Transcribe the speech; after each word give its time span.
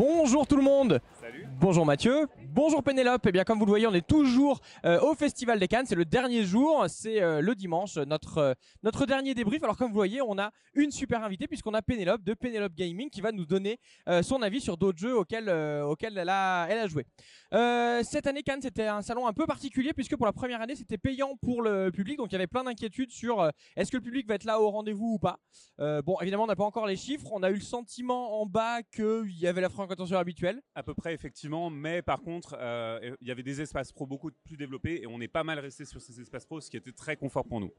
Bonjour 0.00 0.46
tout 0.46 0.56
le 0.56 0.62
monde 0.62 1.02
Salut. 1.20 1.46
Bonjour 1.60 1.84
Mathieu, 1.84 2.26
bonjour 2.62 2.82
Pénélope. 2.82 3.26
Et 3.26 3.32
bien 3.32 3.44
comme 3.44 3.58
vous 3.58 3.64
le 3.64 3.70
voyez, 3.70 3.86
on 3.86 3.94
est 3.94 4.06
toujours 4.06 4.60
euh, 4.84 5.00
au 5.00 5.14
Festival 5.14 5.58
des 5.58 5.66
Cannes. 5.66 5.86
C'est 5.86 5.94
le 5.94 6.04
dernier 6.04 6.44
jour, 6.44 6.84
c'est 6.88 7.22
euh, 7.22 7.40
le 7.40 7.54
dimanche, 7.54 7.96
notre 7.96 8.36
euh, 8.36 8.54
notre 8.82 9.06
dernier 9.06 9.32
débrief. 9.32 9.62
Alors 9.62 9.78
comme 9.78 9.88
vous 9.88 9.94
voyez, 9.94 10.20
on 10.20 10.38
a 10.38 10.50
une 10.74 10.90
super 10.90 11.24
invitée 11.24 11.48
puisqu'on 11.48 11.72
a 11.72 11.80
Pénélope 11.80 12.22
de 12.22 12.34
Pénélope 12.34 12.74
Gaming 12.74 13.08
qui 13.08 13.22
va 13.22 13.32
nous 13.32 13.46
donner 13.46 13.80
son 14.22 14.42
avis 14.42 14.60
sur 14.60 14.76
d'autres 14.76 14.98
jeux 14.98 15.16
auxquels 15.16 15.48
elle 15.48 16.28
a 16.28 16.66
elle 16.68 16.78
a 16.78 16.86
joué. 16.86 17.06
Cette 18.04 18.26
année 18.26 18.42
Cannes, 18.42 18.60
c'était 18.62 18.86
un 18.86 19.00
salon 19.00 19.26
un 19.26 19.32
peu 19.32 19.46
particulier 19.46 19.94
puisque 19.94 20.16
pour 20.16 20.26
la 20.26 20.32
première 20.32 20.60
année, 20.60 20.76
c'était 20.76 20.98
payant 20.98 21.36
pour 21.40 21.62
le 21.62 21.90
public. 21.90 22.18
Donc 22.18 22.28
il 22.30 22.32
y 22.32 22.36
avait 22.36 22.46
plein 22.46 22.64
d'inquiétudes 22.64 23.10
sur 23.10 23.50
est-ce 23.74 23.90
que 23.90 23.96
le 23.96 24.02
public 24.02 24.28
va 24.28 24.34
être 24.34 24.44
là 24.44 24.60
au 24.60 24.70
rendez-vous 24.70 25.14
ou 25.14 25.18
pas. 25.18 25.38
Bon, 25.78 26.18
évidemment, 26.20 26.44
on 26.44 26.48
n'a 26.48 26.56
pas 26.56 26.64
encore 26.64 26.86
les 26.86 26.96
chiffres. 26.96 27.26
On 27.32 27.42
a 27.42 27.50
eu 27.50 27.54
le 27.54 27.60
sentiment 27.60 28.40
en 28.40 28.46
bas 28.46 28.82
qu'il 28.82 29.38
y 29.38 29.46
avait 29.46 29.62
la 29.62 29.70
fréquentation 29.70 30.18
habituelle. 30.18 30.60
À 30.74 30.82
peu 30.82 30.94
près, 30.94 31.14
effectivement, 31.14 31.70
mais 31.70 32.02
par 32.02 32.20
contre, 32.20 32.49
euh, 32.58 33.16
il 33.20 33.28
y 33.28 33.30
avait 33.30 33.42
des 33.42 33.60
espaces 33.60 33.92
pro 33.92 34.06
beaucoup 34.06 34.30
plus 34.44 34.56
développés 34.56 35.00
et 35.02 35.06
on 35.06 35.20
est 35.20 35.28
pas 35.28 35.44
mal 35.44 35.58
resté 35.58 35.84
sur 35.84 36.00
ces 36.00 36.20
espaces 36.20 36.44
pro, 36.44 36.60
ce 36.60 36.70
qui 36.70 36.76
était 36.76 36.92
très 36.92 37.16
confort 37.16 37.44
pour 37.44 37.60
nous. 37.60 37.72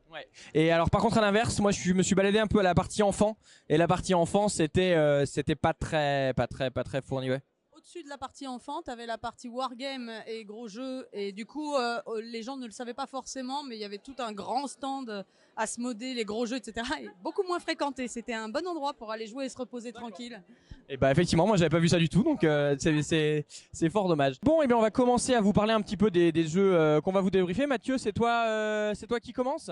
Et 0.53 0.71
alors 0.71 0.89
par 0.89 1.01
contre 1.01 1.17
à 1.17 1.21
l'inverse, 1.21 1.59
moi 1.59 1.71
je 1.71 1.93
me 1.93 2.03
suis 2.03 2.15
baladé 2.15 2.39
un 2.39 2.47
peu 2.47 2.59
à 2.59 2.63
la 2.63 2.75
partie 2.75 3.03
enfant 3.03 3.37
et 3.69 3.77
la 3.77 3.87
partie 3.87 4.13
enfant 4.13 4.47
c'était 4.47 4.93
euh, 4.93 5.25
c'était 5.25 5.55
pas 5.55 5.73
très 5.73 6.33
pas 6.35 6.47
très 6.47 6.71
pas 6.71 6.83
très 6.83 7.01
fourni 7.01 7.29
ouais. 7.29 7.41
Au-dessus 7.81 8.03
de 8.03 8.09
la 8.09 8.19
partie 8.19 8.45
enfant, 8.45 8.83
tu 8.83 8.91
avais 8.91 9.07
la 9.07 9.17
partie 9.17 9.49
wargame 9.49 10.11
et 10.27 10.45
gros 10.45 10.67
jeux. 10.67 11.07
Et 11.13 11.31
du 11.31 11.47
coup, 11.47 11.75
euh, 11.75 11.99
les 12.21 12.43
gens 12.43 12.55
ne 12.55 12.67
le 12.67 12.71
savaient 12.71 12.93
pas 12.93 13.07
forcément, 13.07 13.63
mais 13.63 13.75
il 13.75 13.79
y 13.79 13.83
avait 13.83 13.97
tout 13.97 14.13
un 14.19 14.33
grand 14.33 14.67
stand 14.67 15.25
à 15.57 15.65
se 15.65 15.81
moder, 15.81 16.13
les 16.13 16.23
gros 16.23 16.45
jeux, 16.45 16.57
etc. 16.57 16.85
Et 17.01 17.07
beaucoup 17.23 17.41
moins 17.41 17.59
fréquenté. 17.59 18.07
C'était 18.07 18.35
un 18.35 18.49
bon 18.49 18.67
endroit 18.67 18.93
pour 18.93 19.09
aller 19.09 19.25
jouer 19.25 19.45
et 19.45 19.49
se 19.49 19.57
reposer 19.57 19.91
tranquille. 19.93 20.43
Et 20.89 20.97
bah 20.97 21.09
effectivement 21.09 21.47
moi 21.47 21.57
j'avais 21.57 21.69
pas 21.69 21.79
vu 21.79 21.87
ça 21.87 21.97
du 21.97 22.09
tout 22.09 22.21
donc 22.21 22.43
euh, 22.43 22.75
c'est 22.77 23.89
fort 23.89 24.07
dommage. 24.07 24.35
Bon 24.43 24.61
et 24.61 24.67
bien 24.67 24.77
on 24.77 24.81
va 24.81 24.91
commencer 24.91 25.33
à 25.33 25.41
vous 25.41 25.53
parler 25.53 25.73
un 25.73 25.81
petit 25.81 25.97
peu 25.97 26.11
des, 26.11 26.31
des 26.31 26.45
jeux 26.45 26.75
euh, 26.75 27.01
qu'on 27.01 27.11
va 27.11 27.21
vous 27.21 27.31
débriefer. 27.31 27.65
Mathieu 27.65 27.97
c'est 27.97 28.13
toi 28.13 28.43
euh, 28.45 28.93
c'est 28.93 29.07
toi 29.07 29.19
qui 29.19 29.33
commence? 29.33 29.71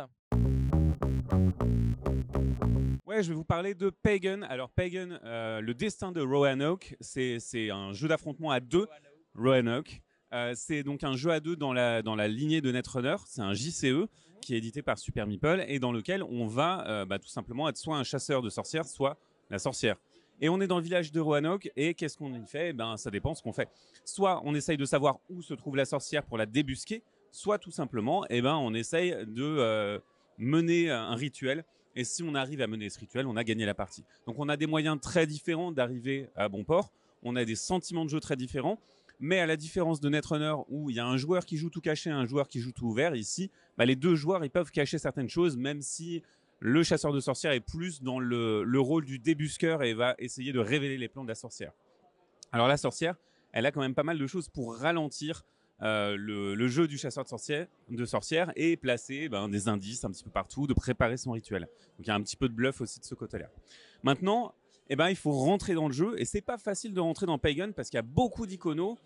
Ouais, 3.10 3.24
je 3.24 3.30
vais 3.30 3.36
vous 3.36 3.44
parler 3.44 3.74
de 3.74 3.90
Pagan. 3.90 4.44
Alors 4.44 4.70
Pagan, 4.70 5.18
euh, 5.24 5.62
le 5.62 5.74
destin 5.74 6.12
de 6.12 6.22
Roanoke, 6.22 6.96
c'est 7.00 7.40
un 7.72 7.92
jeu 7.92 8.08
d'affrontement 8.08 8.52
à 8.52 8.60
deux. 8.60 8.88
Roanoke. 9.34 10.04
Euh, 10.32 10.54
c'est 10.56 10.84
donc 10.84 11.04
un 11.04 11.16
jeu 11.16 11.32
à 11.32 11.40
deux 11.40 11.56
dans 11.56 11.74
la 11.74 12.04
dans 12.04 12.16
la 12.16 12.28
lignée 12.28 12.62
de 12.62 12.72
Netrunner. 12.72 13.16
C'est 13.26 13.42
un 13.42 13.54
JCE 13.54 14.06
qui 14.42 14.54
est 14.54 14.60
édité 14.60 14.84
par 14.84 15.00
Super 15.00 15.26
Meeple 15.26 15.66
et 15.68 15.80
dans 15.80 15.92
lequel 15.92 16.22
on 16.22 16.46
va 16.46 16.88
euh, 16.88 17.06
bah, 17.06 17.18
tout 17.18 17.30
simplement 17.30 17.68
être 17.68 17.78
soit 17.78 17.98
un 17.98 18.04
chasseur 18.04 18.44
de 18.44 18.50
sorcières, 18.52 18.86
soit 18.86 19.18
la 19.50 19.58
sorcière. 19.58 19.96
Et 20.40 20.48
on 20.48 20.62
est 20.62 20.68
dans 20.68 20.78
le 20.78 20.84
village 20.84 21.12
de 21.12 21.20
Roanoke 21.20 21.72
et 21.76 21.96
qu'est-ce 21.96 22.16
qu'on 22.16 22.32
y 22.36 22.46
fait? 22.46 22.74
Ben 22.74 22.96
ça 22.96 23.10
dépend 23.10 23.34
ce 23.34 23.42
qu'on 23.42 23.54
fait. 23.54 23.70
Soit 24.06 24.40
on 24.46 24.54
essaye 24.54 24.78
de 24.78 24.86
savoir 24.86 25.18
où 25.30 25.42
se 25.42 25.56
trouve 25.56 25.78
la 25.78 25.86
sorcière 25.86 26.28
pour 26.28 26.38
la 26.38 26.46
débusquer, 26.46 27.02
soit 27.32 27.58
tout 27.58 27.72
simplement, 27.72 28.24
eh 28.30 28.44
ben 28.44 28.54
on 28.58 28.76
essaye 28.76 29.16
de 29.26 30.00
mener 30.38 30.92
un 30.92 31.16
rituel. 31.16 31.66
Et 31.96 32.04
si 32.04 32.24
on 32.24 32.36
arrive 32.36 32.62
à 32.62 32.68
mener 32.68 32.90
ce 32.90 33.00
rituel, 33.00 33.28
on 33.28 33.36
a 33.36 33.44
gagné 33.44 33.66
la 33.66 33.74
partie. 33.74 34.04
Donc 34.26 34.38
on 34.40 34.50
a 34.50 34.58
des 34.58 34.68
moyens 34.68 35.00
très 35.02 35.28
différents 35.28 35.72
d'arriver 35.72 36.30
à 36.36 36.50
bon 36.50 36.64
port. 36.64 36.92
On 37.24 37.36
a 37.36 37.46
des 37.46 37.56
sentiments 37.56 38.06
de 38.06 38.10
jeu 38.10 38.20
très 38.20 38.36
différents. 38.36 38.80
Mais 39.20 39.40
à 39.40 39.46
la 39.46 39.58
différence 39.58 40.00
de 40.00 40.08
Netrunner, 40.08 40.54
où 40.70 40.90
il 40.90 40.96
y 40.96 41.00
a 41.00 41.06
un 41.06 41.18
joueur 41.18 41.46
qui 41.46 41.58
joue 41.58 41.70
tout 41.70 41.82
caché, 41.82 42.10
un 42.10 42.26
joueur 42.26 42.48
qui 42.48 42.62
joue 42.62 42.72
tout 42.72 42.86
ouvert, 42.86 43.16
ici, 43.16 43.52
bah, 43.78 43.86
les 43.86 43.98
deux 43.98 44.16
joueurs, 44.16 44.46
ils 44.46 44.50
peuvent 44.50 44.72
cacher 44.72 44.98
certaines 44.98 45.28
choses, 45.28 45.58
même 45.58 45.82
si 45.82 46.24
le 46.60 46.84
chasseur 46.84 47.12
de 47.12 47.20
sorcières 47.20 47.52
est 47.52 47.60
plus 47.60 48.02
dans 48.02 48.20
le 48.20 48.80
rôle 48.80 49.04
du 49.04 49.20
débusqueur 49.20 49.84
et 49.84 49.94
va 49.94 50.16
essayer 50.20 50.54
de 50.54 50.60
révéler 50.60 50.98
les 50.98 51.10
plans 51.10 51.24
de 51.24 51.30
la 51.30 51.36
sorcière. 51.36 51.74
Alors 52.52 52.68
la 52.68 52.78
sorcière, 52.78 53.16
elle 53.52 53.66
a 53.66 53.72
quand 53.72 53.82
même 53.82 53.96
pas 53.96 54.04
mal 54.04 54.18
de 54.18 54.28
choses 54.28 54.48
pour 54.48 54.76
ralentir 54.76 55.44
euh, 55.82 56.18
le, 56.18 56.68
jeu 56.68 56.88
du 56.88 56.98
chasseur 56.98 57.24
de 57.24 57.30
sorcières, 57.30 57.68
de 57.90 58.06
sorcières 58.06 58.52
et 58.56 58.76
placer 58.76 59.30
ben, 59.30 59.48
des 59.48 59.68
indices 59.68 60.04
un 60.04 60.12
petit 60.12 60.24
peu 60.24 60.30
partout, 60.30 60.68
de 60.68 60.74
préparer 60.74 61.18
son 61.18 61.32
rituel. 61.32 61.62
Donc 61.62 62.06
il 62.06 62.08
y 62.08 62.12
a 62.12 62.16
un 62.16 62.22
petit 62.22 62.36
peu 62.36 62.50
de 62.50 62.54
bluff 62.54 62.82
aussi 62.82 63.00
de 63.00 63.06
ce 63.06 63.16
côté-là. 63.16 63.50
Maintenant, 64.04 64.54
eh 64.90 64.96
ben, 64.96 65.10
il 65.10 65.16
faut 65.16 65.32
rentrer 65.32 65.74
dans 65.74 65.88
le 65.88 65.94
jeu 65.94 66.20
et 66.20 66.26
c'est 66.26 66.42
pas 66.42 66.58
facile 66.58 66.94
de 66.94 67.00
rentrer 67.00 67.26
dans 67.26 67.38
Pagan 67.38 67.72
parce 67.76 67.90
qu'il 67.90 67.98
y 67.98 68.00
a 68.00 68.04
beaucoup 68.04 68.46
d'iconos 68.46 68.98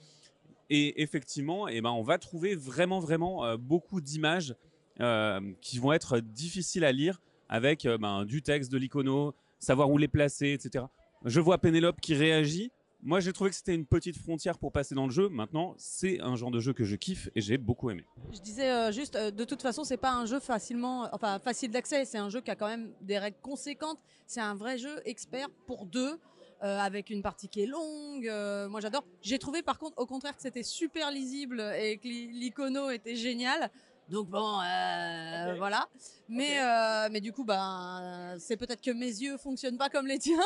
et 0.70 1.02
effectivement, 1.04 1.68
eh 1.68 1.82
ben, 1.82 1.92
on 1.92 2.04
va 2.04 2.18
trouver 2.18 2.56
vraiment, 2.56 3.00
vraiment 3.00 3.46
euh, 3.46 3.58
beaucoup 3.58 4.02
d'images 4.02 4.56
euh, 5.00 5.40
qui 5.62 5.78
vont 5.78 5.94
être 5.94 6.20
difficiles 6.20 6.86
à 6.86 6.92
lire 6.92 7.22
avec 7.50 7.86
ben, 7.86 8.26
du 8.26 8.42
texte, 8.42 8.72
de 8.72 8.78
l'icono, 8.78 9.36
savoir 9.60 9.92
où 9.92 9.98
les 10.00 10.08
placer, 10.08 10.54
etc. 10.54 10.86
Je 11.26 11.40
vois 11.40 11.60
Pénélope 11.60 12.02
qui 12.02 12.16
réagit. 12.16 12.72
Moi, 13.06 13.20
j'ai 13.20 13.34
trouvé 13.34 13.50
que 13.50 13.56
c'était 13.58 13.76
une 13.76 13.86
petite 13.86 14.18
frontière 14.18 14.58
pour 14.58 14.72
passer 14.72 14.96
dans 14.96 15.06
le 15.06 15.12
jeu. 15.12 15.28
Maintenant, 15.28 15.76
c'est 15.78 16.22
un 16.22 16.36
genre 16.38 16.52
de 16.52 16.60
jeu 16.62 16.72
que 16.72 16.86
je 16.86 16.96
kiffe 16.96 17.30
et 17.36 17.42
j'ai 17.42 17.58
beaucoup 17.58 17.90
aimé. 17.90 18.06
Je 18.32 18.40
disais 18.40 18.70
euh, 18.72 18.92
juste, 18.94 19.16
euh, 19.18 19.30
de 19.30 19.44
toute 19.44 19.62
façon, 19.62 19.84
c'est 19.84 19.98
pas 19.98 20.12
un 20.12 20.26
jeu 20.26 20.40
facilement, 20.40 21.10
enfin 21.12 21.38
facile 21.40 21.70
d'accès. 21.72 22.06
C'est 22.06 22.18
un 22.18 22.30
jeu 22.30 22.40
qui 22.40 22.50
a 22.50 22.56
quand 22.56 22.68
même 22.68 22.92
des 23.02 23.18
règles 23.20 23.38
conséquentes. 23.42 24.00
C'est 24.26 24.40
un 24.40 24.56
vrai 24.56 24.78
jeu 24.78 25.02
expert 25.06 25.50
pour 25.68 25.86
deux. 25.86 26.18
euh, 26.64 26.80
avec 26.80 27.10
une 27.10 27.22
partie 27.22 27.50
qui 27.50 27.62
est 27.62 27.66
longue, 27.66 28.26
euh, 28.26 28.70
moi 28.70 28.80
j'adore. 28.80 29.04
J'ai 29.22 29.38
trouvé 29.38 29.62
par 29.64 29.78
contre 29.78 29.98
au 29.98 30.06
contraire 30.06 30.34
que 30.34 30.42
c'était 30.42 30.64
super 30.64 31.12
lisible 31.12 31.60
et 31.78 31.98
que 31.98 32.08
l'i- 32.08 32.32
l'icono 32.32 32.90
était 32.90 33.18
génial. 33.18 33.70
Donc 34.08 34.30
bon, 34.30 34.62
euh, 34.62 35.56
voilà. 35.58 35.90
Mais 36.30 36.62
euh, 36.62 37.10
mais 37.12 37.20
du 37.20 37.34
coup, 37.34 37.44
ben 37.44 38.38
c'est 38.40 38.56
peut-être 38.56 38.82
que 38.82 38.92
mes 38.92 39.08
yeux 39.08 39.36
fonctionnent 39.38 39.78
pas 39.78 39.90
comme 39.90 40.08
les 40.08 40.20
tiens. 40.20 40.40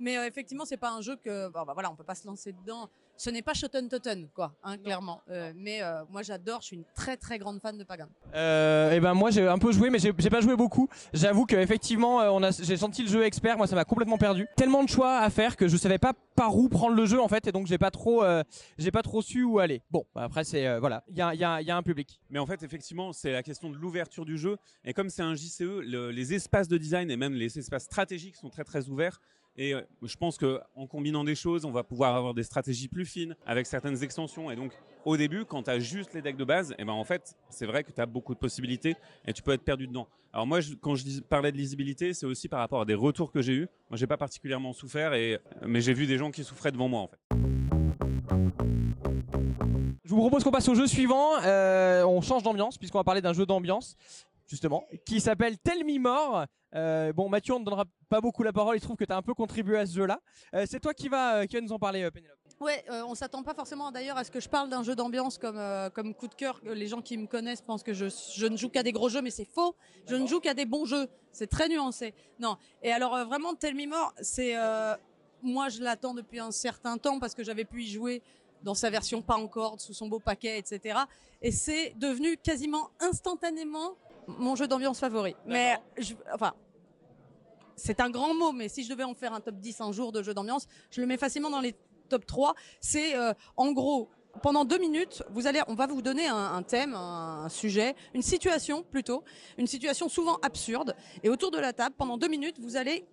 Mais 0.00 0.18
euh, 0.18 0.26
effectivement, 0.26 0.64
c'est 0.64 0.76
pas 0.76 0.90
un 0.92 1.00
jeu 1.00 1.16
que, 1.16 1.48
bon, 1.48 1.62
bah, 1.64 1.72
voilà, 1.74 1.90
on 1.90 1.96
peut 1.96 2.04
pas 2.04 2.14
se 2.14 2.26
lancer 2.26 2.52
dedans. 2.52 2.88
Ce 3.16 3.30
n'est 3.30 3.42
pas 3.42 3.54
Shotten 3.54 3.88
Totten, 3.88 4.28
quoi, 4.34 4.56
hein, 4.64 4.76
clairement. 4.76 5.22
Euh, 5.30 5.52
mais 5.54 5.80
euh, 5.82 6.02
moi, 6.10 6.22
j'adore. 6.22 6.62
Je 6.62 6.66
suis 6.66 6.76
une 6.76 6.84
très 6.96 7.16
très 7.16 7.38
grande 7.38 7.60
fan 7.60 7.78
de 7.78 7.84
Pagan. 7.84 8.08
Euh, 8.34 8.90
et 8.90 8.98
ben 8.98 9.14
moi 9.14 9.30
j'ai 9.30 9.46
un 9.46 9.58
peu 9.58 9.70
joué 9.70 9.88
mais 9.88 10.00
j'ai 10.00 10.12
j'ai 10.18 10.30
pas 10.30 10.40
joué 10.40 10.56
beaucoup. 10.56 10.88
J'avoue 11.12 11.46
que 11.46 11.54
effectivement 11.54 12.20
euh, 12.20 12.30
on 12.30 12.42
a 12.42 12.50
j'ai 12.50 12.76
senti 12.76 13.02
le 13.02 13.08
jeu 13.08 13.22
expert, 13.24 13.56
moi 13.56 13.68
ça 13.68 13.76
m'a 13.76 13.84
complètement 13.84 14.18
perdu. 14.18 14.48
Tellement 14.56 14.82
de 14.82 14.88
choix 14.88 15.18
à 15.18 15.30
faire 15.30 15.56
que 15.56 15.68
je 15.68 15.76
savais 15.76 15.98
pas 15.98 16.12
par 16.34 16.56
où 16.56 16.68
prendre 16.68 16.96
le 16.96 17.06
jeu 17.06 17.20
en 17.20 17.28
fait 17.28 17.46
et 17.46 17.52
donc 17.52 17.68
j'ai 17.68 17.78
pas 17.78 17.92
trop 17.92 18.24
euh, 18.24 18.42
j'ai 18.78 18.90
pas 18.90 19.02
trop 19.02 19.22
su 19.22 19.44
où 19.44 19.60
aller. 19.60 19.82
Bon, 19.92 20.04
bah, 20.12 20.24
après 20.24 20.42
c'est 20.42 20.66
euh, 20.66 20.80
voilà, 20.80 21.04
il 21.08 21.16
y 21.16 21.22
a 21.22 21.34
il 21.34 21.38
y 21.40 21.44
a 21.44 21.60
il 21.60 21.66
y 21.68 21.70
a 21.70 21.76
un 21.76 21.82
public. 21.84 22.20
Mais 22.30 22.40
en 22.40 22.46
fait, 22.46 22.64
effectivement, 22.64 23.12
c'est 23.12 23.30
la 23.30 23.44
question 23.44 23.70
de 23.70 23.76
l'ouverture 23.76 24.24
du 24.24 24.36
jeu. 24.38 24.56
Et 24.84 24.92
comme 24.92 25.08
c'est 25.08 25.22
un 25.22 25.36
JCE, 25.36 25.60
le- 25.60 26.10
les 26.10 26.34
espaces 26.34 26.66
de 26.66 26.78
design 26.78 27.08
et 27.12 27.16
même 27.16 27.34
les 27.34 27.56
espaces 27.60 27.84
stratégiques 27.84 28.34
sont 28.34 28.50
très 28.50 28.64
très 28.64 28.88
ouverts. 28.88 29.20
Et 29.56 29.74
euh, 29.74 29.82
je 30.02 30.16
pense 30.16 30.36
que 30.36 30.60
en 30.74 30.86
combinant 30.86 31.22
des 31.22 31.34
choses, 31.34 31.64
on 31.64 31.70
va 31.70 31.84
pouvoir 31.84 32.16
avoir 32.16 32.34
des 32.34 32.42
stratégies 32.42 32.88
plus 32.88 33.06
fines 33.06 33.36
avec 33.46 33.66
certaines 33.66 34.02
extensions. 34.02 34.50
Et 34.50 34.56
donc, 34.56 34.72
au 35.04 35.16
début, 35.16 35.44
quand 35.44 35.64
tu 35.64 35.70
as 35.70 35.78
juste 35.78 36.12
les 36.14 36.22
decks 36.22 36.36
de 36.36 36.44
base, 36.44 36.74
et 36.78 36.84
ben 36.84 36.92
en 36.92 37.04
fait, 37.04 37.36
c'est 37.50 37.66
vrai 37.66 37.84
que 37.84 37.92
tu 37.92 38.00
as 38.00 38.06
beaucoup 38.06 38.34
de 38.34 38.38
possibilités 38.38 38.96
et 39.26 39.32
tu 39.32 39.42
peux 39.42 39.52
être 39.52 39.62
perdu 39.62 39.86
dedans. 39.86 40.08
Alors 40.32 40.46
moi, 40.46 40.58
quand 40.80 40.96
je 40.96 41.20
parlais 41.20 41.52
de 41.52 41.56
lisibilité, 41.56 42.14
c'est 42.14 42.26
aussi 42.26 42.48
par 42.48 42.58
rapport 42.58 42.80
à 42.80 42.84
des 42.84 42.94
retours 42.94 43.30
que 43.30 43.42
j'ai 43.42 43.52
eus. 43.52 43.68
Moi, 43.90 43.96
j'ai 43.96 44.08
pas 44.08 44.16
particulièrement 44.16 44.72
souffert, 44.72 45.14
et 45.14 45.38
mais 45.64 45.80
j'ai 45.80 45.94
vu 45.94 46.06
des 46.06 46.18
gens 46.18 46.30
qui 46.32 46.42
souffraient 46.42 46.72
devant 46.72 46.88
moi 46.88 47.00
en 47.00 47.06
fait. 47.08 47.20
Je 50.04 50.10
vous 50.10 50.20
propose 50.20 50.44
qu'on 50.44 50.50
passe 50.50 50.68
au 50.68 50.74
jeu 50.74 50.86
suivant. 50.86 51.40
Euh, 51.42 52.04
on 52.04 52.20
change 52.20 52.42
d'ambiance 52.42 52.76
puisqu'on 52.76 52.98
va 52.98 53.04
parler 53.04 53.22
d'un 53.22 53.32
jeu 53.32 53.46
d'ambiance 53.46 53.96
justement 54.46 54.84
qui 55.06 55.20
s'appelle 55.20 55.58
Tell 55.58 55.84
Me 55.84 55.98
More. 55.98 56.44
Euh, 56.74 57.12
bon 57.12 57.28
Mathieu 57.28 57.54
on 57.54 57.60
ne 57.60 57.64
donnera 57.64 57.84
pas 58.08 58.20
beaucoup 58.20 58.42
la 58.42 58.52
parole, 58.52 58.76
il 58.76 58.80
se 58.80 58.84
trouve 58.84 58.96
que 58.96 59.04
tu 59.04 59.12
as 59.12 59.16
un 59.16 59.22
peu 59.22 59.32
contribué 59.34 59.78
à 59.78 59.86
ce 59.86 59.94
jeu-là. 59.94 60.18
Euh, 60.54 60.64
c'est 60.68 60.80
toi 60.80 60.92
qui 60.92 61.08
va 61.08 61.36
euh, 61.36 61.46
qui 61.46 61.54
va 61.54 61.62
nous 61.62 61.72
en 61.72 61.78
parler 61.78 62.02
euh, 62.02 62.10
Pénélope. 62.10 62.36
Ouais, 62.60 62.84
euh, 62.90 63.02
on 63.06 63.14
s'attend 63.14 63.42
pas 63.42 63.54
forcément 63.54 63.90
d'ailleurs 63.92 64.16
à 64.16 64.24
ce 64.24 64.30
que 64.30 64.40
je 64.40 64.48
parle 64.48 64.68
d'un 64.68 64.82
jeu 64.82 64.96
d'ambiance 64.96 65.38
comme 65.38 65.56
euh, 65.58 65.88
comme 65.90 66.14
coup 66.14 66.26
de 66.26 66.34
cœur. 66.34 66.60
Les 66.64 66.88
gens 66.88 67.00
qui 67.00 67.16
me 67.16 67.26
connaissent 67.26 67.62
pensent 67.62 67.84
que 67.84 67.94
je, 67.94 68.06
je 68.36 68.46
ne 68.46 68.56
joue 68.56 68.70
qu'à 68.70 68.82
des 68.82 68.92
gros 68.92 69.08
jeux, 69.08 69.22
mais 69.22 69.30
c'est 69.30 69.44
faux. 69.44 69.76
Je 70.08 70.16
ne 70.16 70.26
joue 70.26 70.40
qu'à 70.40 70.54
des 70.54 70.66
bons 70.66 70.84
jeux. 70.84 71.06
C'est 71.30 71.48
très 71.48 71.68
nuancé. 71.68 72.12
Non. 72.40 72.56
Et 72.82 72.90
alors 72.92 73.14
euh, 73.14 73.24
vraiment, 73.24 73.54
Tell 73.54 73.74
Me 73.76 73.86
More, 73.86 74.12
c'est 74.20 74.56
euh, 74.56 74.96
moi 75.42 75.68
je 75.68 75.80
l'attends 75.80 76.14
depuis 76.14 76.40
un 76.40 76.50
certain 76.50 76.98
temps 76.98 77.20
parce 77.20 77.34
que 77.34 77.44
j'avais 77.44 77.64
pu 77.64 77.84
y 77.84 77.88
jouer 77.88 78.20
dans 78.62 78.74
sa 78.74 78.88
version 78.90 79.20
pas 79.20 79.36
encore, 79.36 79.80
sous 79.80 79.92
son 79.92 80.08
beau 80.08 80.18
paquet, 80.20 80.58
etc. 80.58 80.98
Et 81.42 81.50
c'est 81.52 81.92
devenu 81.98 82.36
quasiment 82.38 82.88
instantanément 82.98 83.94
mon 84.26 84.56
jeu 84.56 84.66
d'ambiance 84.66 85.00
favori. 85.00 85.34
Mais 85.46 85.76
je, 85.98 86.14
enfin. 86.32 86.54
C'est 87.76 87.98
un 87.98 88.08
grand 88.08 88.34
mot, 88.34 88.52
mais 88.52 88.68
si 88.68 88.84
je 88.84 88.88
devais 88.88 89.02
en 89.02 89.14
faire 89.14 89.32
un 89.32 89.40
top 89.40 89.56
10 89.56 89.80
un 89.80 89.90
jour 89.90 90.12
de 90.12 90.22
jeu 90.22 90.32
d'ambiance, 90.32 90.68
je 90.90 91.00
le 91.00 91.08
mets 91.08 91.16
facilement 91.16 91.50
dans 91.50 91.60
les 91.60 91.74
top 92.08 92.24
3. 92.24 92.54
C'est 92.80 93.16
euh, 93.16 93.32
en 93.56 93.72
gros 93.72 94.08
pendant 94.42 94.64
deux 94.64 94.78
minutes, 94.78 95.22
vous 95.30 95.46
allez, 95.46 95.60
on 95.68 95.74
va 95.74 95.86
vous 95.86 96.02
donner 96.02 96.26
un, 96.26 96.36
un 96.36 96.62
thème, 96.62 96.94
un, 96.94 97.44
un 97.44 97.48
sujet, 97.48 97.94
une 98.14 98.22
situation 98.22 98.82
plutôt, 98.82 99.24
une 99.58 99.66
situation 99.66 100.08
souvent 100.08 100.36
absurde. 100.42 100.96
Et 101.22 101.28
autour 101.28 101.50
de 101.50 101.58
la 101.58 101.72
table, 101.72 101.94
pendant 101.96 102.16
deux 102.16 102.28
minutes, 102.28 102.56
vous 102.58 102.76
allez 102.76 103.06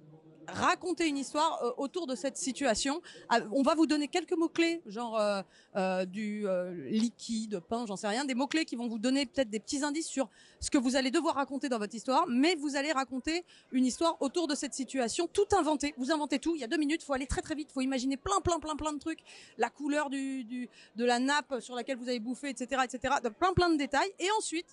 raconter 0.52 1.08
une 1.08 1.18
histoire 1.18 1.64
euh, 1.64 1.72
autour 1.78 2.08
de 2.08 2.16
cette 2.16 2.38
situation. 2.38 3.02
Ah, 3.30 3.40
on 3.52 3.62
va 3.62 3.76
vous 3.76 3.88
donner 3.88 4.08
quelques 4.08 4.34
mots-clés, 4.34 4.82
genre 4.86 5.18
euh, 5.20 5.42
euh, 5.76 6.06
du 6.06 6.46
liquide, 6.90 7.60
pain, 7.60 7.86
j'en 7.86 7.96
sais 7.96 8.08
rien, 8.08 8.26
des 8.26 8.36
mots-clés 8.36 8.66
qui 8.66 8.76
vont 8.76 8.88
vous 8.88 9.00
donner 9.00 9.26
peut-être 9.26 9.50
des 9.50 9.60
petits 9.60 9.84
indices 9.84 10.08
sur 10.08 10.30
ce 10.60 10.70
que 10.70 10.78
vous 10.78 10.96
allez 10.96 11.12
devoir 11.12 11.36
raconter 11.36 11.70
dans 11.70 11.80
votre 11.80 11.96
histoire, 11.96 12.26
mais 12.28 12.56
vous 12.56 12.76
allez 12.76 12.92
raconter 12.92 13.44
une 13.72 13.86
histoire 13.86 14.18
autour 14.20 14.48
de 14.48 14.56
cette 14.56 14.74
situation, 14.74 15.28
tout 15.32 15.48
inventé. 15.58 15.94
Vous 15.98 16.12
inventez 16.12 16.40
tout, 16.40 16.56
il 16.56 16.62
y 16.62 16.64
a 16.64 16.68
deux 16.68 16.78
minutes, 16.78 17.04
faut 17.04 17.14
aller 17.14 17.28
très 17.28 17.42
très 17.42 17.56
vite, 17.56 17.72
faut 17.72 17.82
imaginer 17.82 18.18
plein 18.18 18.42
plein 18.44 18.60
plein 18.60 18.76
plein 18.76 18.94
de 18.94 19.00
trucs, 19.00 19.20
la 19.58 19.70
couleur 19.70 20.10
du, 20.10 20.70
de 20.96 21.06
la 21.06 21.20
nappe 21.20 21.60
sur 21.60 21.76
laquelle 21.76 21.98
vous 21.98 22.10
avez 22.10 22.20
bouffé, 22.20 22.50
etc., 22.50 22.82
etc., 22.84 23.16
plein 23.40 23.54
plein 23.54 23.70
de 23.70 23.78
détails. 23.78 24.12
Et 24.20 24.28
ensuite, 24.38 24.68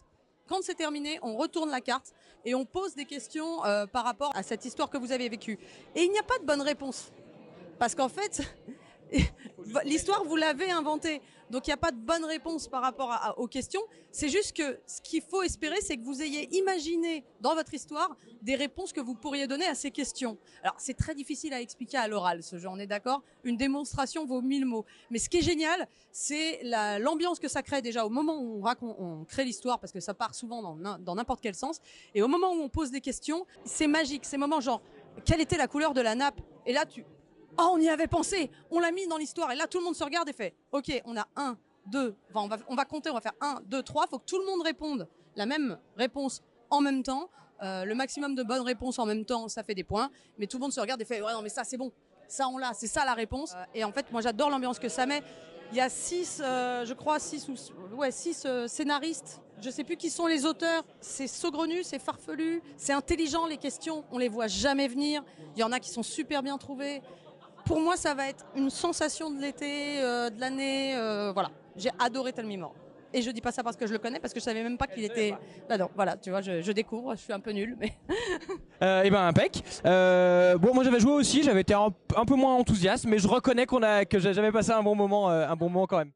quand 0.49 0.63
c'est 0.63 0.75
terminé, 0.75 1.19
on 1.23 1.37
retourne 1.37 1.71
la 1.71 1.81
carte 1.81 2.13
et 2.45 2.55
on 2.55 2.65
pose 2.65 2.95
des 2.95 3.05
questions 3.05 3.65
euh, 3.65 3.87
par 3.87 4.05
rapport 4.05 4.33
à 4.35 4.43
cette 4.43 4.65
histoire 4.65 4.91
que 4.91 4.99
vous 4.99 5.13
avez 5.13 5.29
vécue. 5.29 5.59
Et 5.95 6.03
il 6.03 6.11
n'y 6.11 6.19
a 6.19 6.23
pas 6.23 6.39
de 6.39 6.45
bonne 6.45 6.63
réponse. 6.63 7.13
Parce 7.79 7.95
qu'en 7.95 8.09
fait, 8.09 8.43
l'histoire, 9.85 10.25
vous 10.25 10.37
l'avez 10.37 10.71
inventée. 10.71 11.21
Donc 11.51 11.67
il 11.67 11.71
n'y 11.71 11.75
a 11.75 11.79
pas 11.79 11.93
de 11.93 11.97
bonne 11.97 12.25
réponse 12.27 12.69
par 12.69 12.83
rapport 12.83 13.35
aux 13.39 13.47
questions. 13.47 13.81
C'est 14.13 14.29
juste 14.29 14.55
que 14.55 14.79
ce 14.87 15.01
qu'il 15.01 15.23
faut 15.23 15.43
espérer, 15.43 15.81
c'est 15.81 15.97
que 15.97 16.05
vous 16.05 16.21
ayez 16.21 16.55
imaginé 16.55 17.25
dans 17.41 17.55
votre 17.55 17.73
histoire 17.73 18.17
des 18.43 18.55
réponses 18.55 18.93
que 18.93 19.01
vous 19.01 19.15
pourriez 19.15 19.47
donner 19.47 19.65
à 19.65 19.75
ces 19.75 19.91
questions. 19.91 20.37
Alors 20.63 20.75
c'est 20.79 20.93
très 20.95 21.15
difficile 21.15 21.55
à 21.55 21.61
expliquer 21.61 21.97
à 21.97 22.07
l'oral, 22.07 22.43
ce 22.43 22.59
jeu, 22.59 22.69
on 22.69 22.79
est 22.79 22.87
d'accord? 22.87 23.23
Une 23.45 23.57
démonstration 23.57 24.27
vaut 24.27 24.43
mille 24.43 24.67
mots. 24.67 24.85
Mais 25.11 25.19
ce 25.19 25.31
qui 25.31 25.39
est 25.39 25.43
génial, 25.43 25.89
c'est 26.13 26.61
la- 26.65 26.99
l'ambiance 26.99 27.39
que 27.39 27.49
ça 27.49 27.63
crée 27.63 27.81
déjà 27.81 28.05
au 28.05 28.11
moment 28.11 28.39
où 28.39 28.59
on, 28.59 28.61
raconte, 28.63 28.97
on 28.99 29.25
crée 29.25 29.45
l'histoire, 29.45 29.81
parce 29.81 29.93
que 29.93 30.01
ça 30.01 30.13
part 30.13 30.35
souvent 30.35 30.77
dans 30.77 31.15
n'importe 31.15 31.41
quel 31.41 31.55
sens. 31.55 31.81
Et 32.15 32.21
au 32.21 32.29
moment 32.29 32.53
où 32.53 32.61
on 32.61 32.69
pose 32.69 32.91
des 32.91 33.01
questions, 33.01 33.47
c'est 33.65 33.87
magique. 33.87 34.27
Ces 34.27 34.37
moments 34.37 34.61
genre, 34.61 34.83
quelle 35.25 35.41
était 35.41 35.57
la 35.57 35.67
couleur 35.67 35.95
de 35.95 36.01
la 36.03 36.15
nappe? 36.15 36.41
Et 36.67 36.73
là, 36.73 36.85
tu, 36.85 37.05
Oh, 37.61 37.71
on 37.73 37.79
y 37.81 37.89
avait 37.89 38.07
pensé, 38.07 38.51
on 38.71 38.79
l'a 38.79 38.93
mis 38.93 39.07
dans 39.09 39.17
l'histoire. 39.17 39.51
Et 39.51 39.57
là, 39.57 39.67
tout 39.67 39.79
le 39.79 39.85
monde 39.85 39.97
se 39.97 40.05
regarde 40.05 40.29
et 40.29 40.33
fait 40.33 40.55
Ok, 40.71 40.91
on 41.05 41.17
a 41.17 41.27
un, 41.35 41.59
deux, 41.87 42.15
enfin, 42.31 42.43
on, 42.45 42.49
va, 42.49 42.57
on 42.69 42.77
va 42.77 42.85
compter, 42.85 43.11
on 43.11 43.15
va 43.15 43.21
faire 43.21 43.35
un, 43.41 43.61
deux, 43.67 43.83
trois. 43.83 44.05
Il 44.07 44.11
faut 44.11 44.19
que 44.21 44.27
tout 44.27 44.39
le 44.39 44.47
monde 44.47 44.63
réponde 44.63 45.09
la 45.35 45.45
même 45.45 45.79
réponse 45.97 46.43
en 46.71 46.81
même 46.81 47.03
temps. 47.03 47.29
Euh, 47.63 47.85
le 47.85 47.97
maximum 47.97 48.37
de 48.37 48.45
bonnes 48.45 48.63
réponses 48.63 49.01
en 49.01 49.07
même 49.07 49.25
temps, 49.25 49.49
ça 49.49 49.65
fait 49.65 49.75
des 49.75 49.83
points. 49.83 50.11
Mais 50.39 50.47
tout 50.47 50.59
le 50.59 50.63
monde 50.63 50.73
se 50.73 50.81
regarde 50.81 51.01
et 51.03 51.05
fait 51.05 51.21
Ouais, 51.21 51.33
non, 51.33 51.43
mais 51.43 51.49
ça, 51.49 51.65
c'est 51.65 51.77
bon. 51.77 51.91
Ça, 52.29 52.47
on 52.49 52.59
l'a, 52.59 52.75
c'est 52.75 52.87
ça 52.87 53.05
la 53.05 53.15
réponse. 53.15 53.55
Euh, 53.55 53.65
et 53.75 53.83
en 53.83 53.91
fait, 53.91 54.07
moi, 54.13 54.21
j'adore 54.21 54.51
l'ambiance 54.51 54.79
que 54.79 54.89
ça 54.89 55.07
met. 55.07 55.23
Il 55.73 55.77
y 55.77 55.81
a 55.81 55.89
six, 55.89 56.41
euh, 56.43 56.85
je 56.85 56.95
crois, 56.95 57.19
six 57.19 57.49
ou 57.49 57.97
ouais, 57.97 58.13
six 58.13 58.47
scénaristes. 58.69 59.43
Je 59.61 59.71
sais 59.71 59.83
plus 59.83 59.97
qui 59.97 60.09
sont 60.09 60.27
les 60.27 60.47
auteurs. 60.47 60.85
C'est 61.01 61.27
saugrenu, 61.27 61.83
c'est 61.83 61.99
farfelu, 61.99 62.63
c'est 62.77 62.93
intelligent 62.93 63.47
les 63.47 63.59
questions. 63.59 64.05
On 64.13 64.19
les 64.19 64.29
voit 64.29 64.47
jamais 64.47 64.87
venir. 64.87 65.25
Il 65.57 65.61
y 65.61 65.65
en 65.65 65.73
a 65.73 65.81
qui 65.81 65.91
sont 65.91 66.05
super 66.05 66.43
bien 66.43 66.57
trouvées 66.57 67.03
pour 67.69 67.79
moi, 67.81 67.97
ça 67.97 68.15
va 68.15 68.29
être 68.29 68.45
une 68.57 68.71
sensation 68.71 69.31
de 69.31 69.41
l'été, 69.41 70.01
euh, 70.03 70.31
de 70.31 70.41
l'année. 70.41 70.97
euh, 70.97 71.31
voilà, 71.33 71.51
j'ai 71.77 71.91
adoré 71.99 72.33
Telmimore. 72.33 72.75
Et 73.15 73.23
je 73.23 73.31
dis 73.31 73.41
pas 73.41 73.53
ça 73.53 73.63
parce 73.63 73.77
que 73.77 73.87
je 73.87 73.93
le 73.93 73.99
connais, 73.99 74.21
parce 74.21 74.35
que 74.35 74.41
je 74.41 74.45
savais 74.45 74.63
même 74.63 74.77
pas 74.77 74.87
qu'il 74.87 75.03
était. 75.05 75.35
Ah 75.71 75.79
non, 75.79 75.89
voilà, 75.95 76.17
tu 76.19 76.29
vois, 76.31 76.43
je, 76.43 76.61
je 76.61 76.73
découvre, 76.73 77.15
je 77.15 77.21
suis 77.23 77.33
un 77.33 77.41
peu 77.41 77.53
nulle, 77.53 77.77
mais 77.79 77.93
Euh, 78.83 79.03
et 79.03 79.11
ben 79.11 79.27
impec. 79.27 79.63
Euh, 79.87 80.57
bon, 80.57 80.73
moi 80.73 80.85
j'avais 80.85 81.01
joué 81.01 81.13
aussi, 81.13 81.43
j'avais 81.43 81.63
été 81.63 81.75
un, 81.75 81.89
un 82.17 82.25
peu 82.25 82.35
moins 82.37 82.55
enthousiaste, 82.55 83.07
mais 83.07 83.19
je 83.19 83.27
reconnais 83.27 83.67
qu'on 83.67 83.83
a 83.83 84.05
que 84.05 84.19
j'a- 84.21 84.33
j'avais 84.33 84.53
passé 84.53 84.71
un 84.73 84.83
bon 84.85 84.95
moment, 84.95 85.31
euh, 85.31 85.49
un 85.49 85.57
bon 85.57 85.69
moment 85.69 85.87
quand 85.89 85.99
même. 85.99 86.13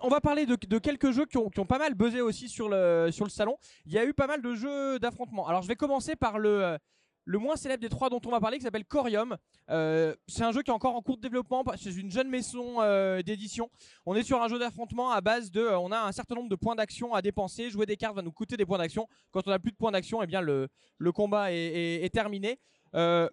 On 0.00 0.08
va 0.08 0.20
parler 0.20 0.46
de, 0.46 0.56
de 0.68 0.78
quelques 0.78 1.10
jeux 1.10 1.26
qui 1.26 1.36
ont, 1.36 1.48
qui 1.48 1.58
ont 1.58 1.66
pas 1.66 1.78
mal 1.78 1.94
buzzé 1.94 2.20
aussi 2.20 2.48
sur 2.48 2.68
le, 2.68 3.08
sur 3.10 3.24
le 3.24 3.30
salon. 3.30 3.56
Il 3.86 3.92
y 3.92 3.98
a 3.98 4.04
eu 4.04 4.14
pas 4.14 4.28
mal 4.28 4.40
de 4.40 4.54
jeux 4.54 5.00
d'affrontement. 5.00 5.48
Alors 5.48 5.62
je 5.62 5.68
vais 5.68 5.74
commencer 5.74 6.14
par 6.14 6.38
le, 6.38 6.64
euh, 6.64 6.78
le 7.26 7.38
moins 7.38 7.56
célèbre 7.56 7.80
des 7.82 7.88
trois 7.88 8.08
dont 8.08 8.20
on 8.24 8.30
va 8.30 8.40
parler, 8.40 8.56
qui 8.56 8.62
s'appelle 8.64 8.84
Corium. 8.84 9.36
Euh, 9.68 10.14
c'est 10.28 10.44
un 10.44 10.52
jeu 10.52 10.62
qui 10.62 10.70
est 10.70 10.74
encore 10.74 10.94
en 10.94 11.02
cours 11.02 11.16
de 11.16 11.22
développement 11.22 11.64
chez 11.76 11.92
une 11.96 12.10
jeune 12.10 12.28
maison 12.28 12.80
euh, 12.80 13.20
d'édition. 13.20 13.68
On 14.06 14.14
est 14.14 14.22
sur 14.22 14.40
un 14.40 14.48
jeu 14.48 14.60
d'affrontement 14.60 15.10
à 15.10 15.20
base 15.20 15.50
de, 15.50 15.60
euh, 15.60 15.78
on 15.78 15.90
a 15.90 15.98
un 15.98 16.12
certain 16.12 16.36
nombre 16.36 16.48
de 16.48 16.54
points 16.54 16.76
d'action 16.76 17.14
à 17.14 17.22
dépenser. 17.22 17.68
Jouer 17.68 17.84
des 17.84 17.96
cartes 17.96 18.14
va 18.14 18.22
nous 18.22 18.30
coûter 18.30 18.56
des 18.56 18.64
points 18.64 18.78
d'action. 18.78 19.08
Quand 19.32 19.42
on 19.46 19.50
n'a 19.50 19.58
plus 19.58 19.72
de 19.72 19.76
points 19.76 19.90
d'action, 19.90 20.22
eh 20.22 20.26
bien 20.26 20.40
le, 20.40 20.68
combat 21.12 21.52
est, 21.52 22.04
est- 22.04 22.10
terminé. 22.10 22.60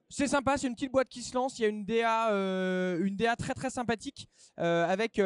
C'est 0.09 0.27
sympa, 0.27 0.57
c'est 0.57 0.67
une 0.67 0.73
petite 0.73 0.91
boîte 0.91 1.07
qui 1.07 1.21
se 1.21 1.35
lance. 1.35 1.59
Il 1.59 1.61
y 1.61 1.65
a 1.65 1.67
une 1.69 1.85
DA, 1.85 2.31
une 2.97 3.15
DA 3.15 3.35
très 3.35 3.53
très 3.53 3.69
sympathique 3.69 4.27
avec 4.57 5.21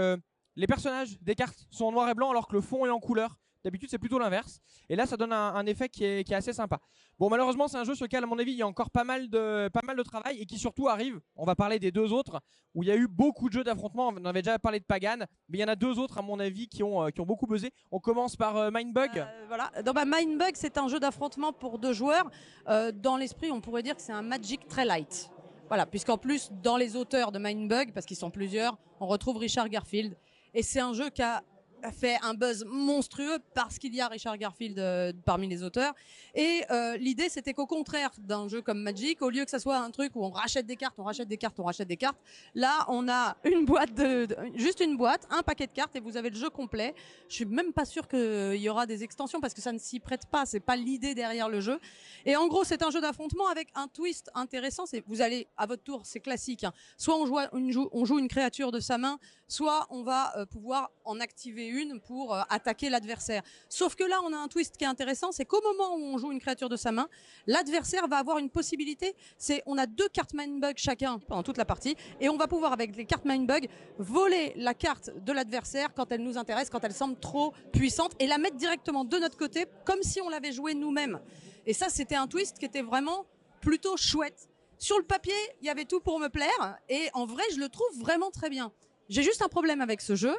les 0.58 0.68
personnages 0.68 1.18
des 1.22 1.36
cartes 1.36 1.66
sont 1.72 1.86
en 1.86 1.92
noir 1.92 2.10
et 2.10 2.14
blanc 2.14 2.30
alors 2.32 2.48
que 2.48 2.54
le 2.54 2.62
fond 2.62 2.86
est 2.86 2.90
en 2.90 3.00
couleur. 3.00 3.40
D'habitude, 3.68 3.90
c'est 3.92 3.98
plutôt 3.98 4.18
l'inverse. 4.18 4.62
Et 4.88 4.96
là, 4.96 5.06
ça 5.06 5.18
donne 5.18 5.34
un, 5.34 5.66
effet 5.66 5.90
qui 5.90 6.06
est, 6.06 6.24
qui 6.24 6.32
est 6.32 6.38
assez 6.38 6.54
sympa. 6.54 6.80
Bon, 7.20 7.30
malheureusement, 7.30 7.68
c'est 7.68 7.76
un 7.76 7.84
jeu 7.84 7.96
sur 7.96 8.06
lequel, 8.06 8.24
à 8.24 8.26
mon 8.26 8.40
avis, 8.40 8.54
il 8.54 8.58
y 8.58 8.62
a 8.62 8.68
encore 8.68 8.90
pas 8.90 9.04
mal, 9.04 9.30
de, 9.30 9.68
pas 9.68 9.82
mal 9.84 9.98
de 9.98 10.04
travail 10.04 10.40
et 10.40 10.46
qui 10.46 10.58
surtout 10.58 10.88
arrive. 10.88 11.20
On 11.36 11.44
va 11.44 11.54
parler 11.54 11.78
des 11.78 11.92
deux 11.92 12.14
autres 12.14 12.40
où 12.74 12.84
il 12.84 12.88
y 12.88 12.94
a 12.94 12.96
eu 12.96 13.10
beaucoup 13.10 13.50
de 13.50 13.54
jeux 13.54 13.66
d'affrontement. 13.66 14.14
On 14.16 14.24
avait 14.24 14.42
déjà 14.42 14.58
parlé 14.58 14.80
de 14.80 14.86
Pagan, 14.86 15.18
mais 15.50 15.58
il 15.58 15.60
y 15.60 15.66
en 15.66 15.68
a 15.68 15.76
deux 15.76 16.00
autres, 16.00 16.18
à 16.18 16.22
mon 16.22 16.40
avis, 16.40 16.70
qui 16.70 16.82
ont, 16.82 17.04
euh, 17.04 17.10
qui 17.10 17.20
ont 17.20 17.26
beaucoup 17.26 17.46
buzzé. 17.46 17.72
On 17.92 18.00
commence 18.00 18.38
par 18.38 18.56
euh, 18.56 18.70
Mindbug. 18.74 19.18
Euh, 19.18 19.26
voilà. 19.50 19.70
Dans 19.84 19.92
ma 19.92 20.06
Mindbug, 20.06 20.52
c'est 20.54 20.78
un 20.78 20.88
jeu 20.88 21.02
d'affrontement 21.02 21.52
pour 21.52 21.78
deux 21.78 21.92
joueurs. 21.92 22.32
Dans 22.68 23.18
l'esprit, 23.18 23.52
on 23.52 23.60
pourrait 23.60 23.84
dire 23.84 23.98
que 23.98 24.02
c'est 24.02 24.14
un 24.14 24.22
Magic 24.22 24.66
très 24.70 24.86
light. 24.86 25.30
Voilà, 25.68 25.86
puisqu'en 25.86 26.18
plus, 26.18 26.54
dans 26.64 26.78
les 26.78 26.96
auteurs 26.96 27.34
de 27.34 27.40
Mindbug, 27.40 27.92
parce 27.92 28.06
qu'ils 28.06 28.16
sont 28.16 28.32
plusieurs, 28.32 28.78
on 29.02 29.08
retrouve 29.08 29.36
Richard 29.36 29.68
Garfield. 29.68 30.16
Et 30.54 30.64
c'est 30.64 30.80
un 30.80 30.94
jeu 30.94 31.10
qui 31.10 31.22
a 31.22 31.44
fait 31.92 32.18
un 32.22 32.34
buzz 32.34 32.66
monstrueux 32.68 33.38
parce 33.54 33.78
qu'il 33.78 33.96
y 33.96 34.02
a 34.02 34.08
Richard 34.08 34.38
Garfield 34.38 34.80
euh, 34.80 35.14
parmi 35.26 35.48
les 35.48 35.64
auteurs. 35.64 35.94
Et 36.36 36.64
euh, 36.72 36.98
l'idée, 36.98 37.30
c'était 37.30 37.54
qu'au 37.54 37.66
contraire 37.66 38.12
d'un 38.18 38.48
jeu 38.48 38.62
comme 38.62 38.82
Magic, 38.82 39.22
au 39.22 39.30
lieu 39.30 39.44
que 39.46 39.52
ça 39.52 39.60
soit 39.60 39.78
un 39.78 39.92
truc 39.92 40.16
où 40.16 40.24
on 40.24 40.30
rachète 40.30 40.66
des 40.66 40.76
cartes, 40.76 40.96
on 40.98 41.04
rachète 41.04 41.28
des 41.28 41.38
cartes, 41.38 41.60
on 41.60 41.64
rachète 41.64 41.88
des 41.88 41.98
cartes, 41.98 42.18
là, 42.56 42.86
on 42.88 43.08
a 43.10 43.38
une 43.44 43.66
boîte 43.66 43.94
de, 43.94 44.28
juste 44.56 44.80
une 44.80 44.98
boîte, 44.98 45.28
un 45.30 45.44
paquet 45.44 45.68
de 45.68 45.72
cartes 45.72 45.96
et 45.96 46.00
vous 46.00 46.18
avez 46.18 46.30
le 46.30 46.36
jeu 46.36 46.50
complet. 46.50 46.94
Je 47.30 47.36
suis 47.36 47.46
même 47.46 47.74
pas 47.74 47.86
sûr 47.86 48.08
qu'il 48.08 48.56
y 48.56 48.70
aura 48.70 48.86
des 48.86 49.04
extensions 49.04 49.40
parce 49.40 49.54
que 49.54 49.62
ça 49.62 49.72
ne 49.72 49.80
s'y 49.80 50.00
prête 50.00 50.26
pas. 50.26 50.46
C'est 50.46 50.60
pas 50.60 50.76
l'idée 50.76 51.16
derrière 51.16 51.50
le 51.50 51.60
jeu. 51.62 51.80
Et 52.26 52.36
en 52.36 52.48
gros, 52.48 52.64
c'est 52.64 52.84
un 52.84 52.92
jeu 52.92 53.02
d'affrontement 53.02 53.48
avec 53.48 53.70
un 53.76 53.88
twist 53.88 54.30
intéressant. 54.34 54.86
C'est 54.86 55.04
vous 55.08 55.22
allez 55.22 55.48
à 55.58 55.66
votre 55.66 55.84
tour, 55.84 56.02
c'est 56.06 56.20
classique. 56.20 56.64
hein. 56.64 56.74
Soit 56.98 57.16
on 57.18 57.26
joue, 57.26 57.38
une, 57.54 57.88
on 57.92 58.06
joue 58.06 58.20
une 58.20 58.28
créature 58.28 58.72
de 58.72 58.80
sa 58.80 58.98
main, 58.98 59.20
soit 59.48 59.88
on 59.90 60.04
va 60.04 60.38
euh, 60.38 60.46
pouvoir 60.46 60.92
en 61.06 61.20
activer 61.20 61.68
une 61.68 61.77
pour 62.06 62.34
euh, 62.34 62.42
attaquer 62.50 62.90
l'adversaire. 62.90 63.44
Sauf 63.70 63.96
que 63.96 64.04
là, 64.04 64.20
on 64.26 64.34
a 64.34 64.38
un 64.38 64.48
twist 64.48 64.78
qui 64.78 64.84
est 64.84 64.88
intéressant, 64.88 65.32
c'est 65.32 65.46
qu'au 65.46 65.62
moment 65.62 65.96
où 65.96 66.00
on 66.00 66.18
joue 66.18 66.32
une 66.32 66.40
créature 66.40 66.70
de 66.70 66.76
sa 66.76 66.92
main, 66.92 67.08
l'adversaire 67.46 68.08
va 68.08 68.18
avoir 68.18 68.38
une 68.38 68.50
possibilité. 68.50 69.16
C'est 69.38 69.64
on 69.66 69.78
a 69.78 69.86
deux 69.86 70.08
cartes 70.10 70.34
Mindbug 70.34 70.78
chacun 70.78 71.20
pendant 71.20 71.44
toute 71.44 71.58
la 71.58 71.66
partie, 71.66 71.96
et 72.20 72.30
on 72.30 72.38
va 72.38 72.48
pouvoir 72.48 72.74
avec 72.74 72.96
les 72.96 73.06
cartes 73.06 73.26
Mindbug 73.26 73.68
voler 73.98 74.54
la 74.56 74.74
carte 74.74 75.12
de 75.16 75.32
l'adversaire 75.32 75.94
quand 75.94 76.12
elle 76.12 76.22
nous 76.22 76.38
intéresse, 76.38 76.70
quand 76.70 76.84
elle 76.84 76.94
semble 76.94 77.20
trop 77.20 77.54
puissante, 77.72 78.14
et 78.20 78.28
la 78.28 78.38
mettre 78.38 78.58
directement 78.58 79.06
de 79.06 79.18
notre 79.18 79.38
côté, 79.38 79.66
comme 79.86 80.02
si 80.02 80.22
on 80.22 80.30
l'avait 80.30 80.52
joué 80.52 80.74
nous-mêmes. 80.74 81.20
Et 81.66 81.74
ça, 81.74 81.90
c'était 81.90 82.16
un 82.16 82.28
twist 82.28 82.58
qui 82.58 82.66
était 82.66 82.82
vraiment 82.82 83.26
plutôt 83.62 83.98
chouette. 83.98 84.50
Sur 84.80 84.98
le 84.98 85.04
papier, 85.04 85.34
il 85.62 85.68
y 85.68 85.70
avait 85.70 85.86
tout 85.86 86.00
pour 86.00 86.20
me 86.20 86.30
plaire, 86.30 86.78
et 86.88 87.10
en 87.14 87.26
vrai, 87.26 87.44
je 87.54 87.60
le 87.60 87.70
trouve 87.70 88.00
vraiment 88.00 88.32
très 88.32 88.50
bien. 88.50 88.72
J'ai 89.10 89.24
juste 89.24 89.42
un 89.42 89.48
problème 89.48 89.82
avec 89.82 90.02
ce 90.02 90.16
jeu. 90.16 90.36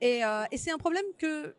Et, 0.00 0.24
euh, 0.24 0.44
et 0.50 0.56
c'est 0.58 0.70
un 0.70 0.78
problème 0.78 1.04
que 1.18 1.54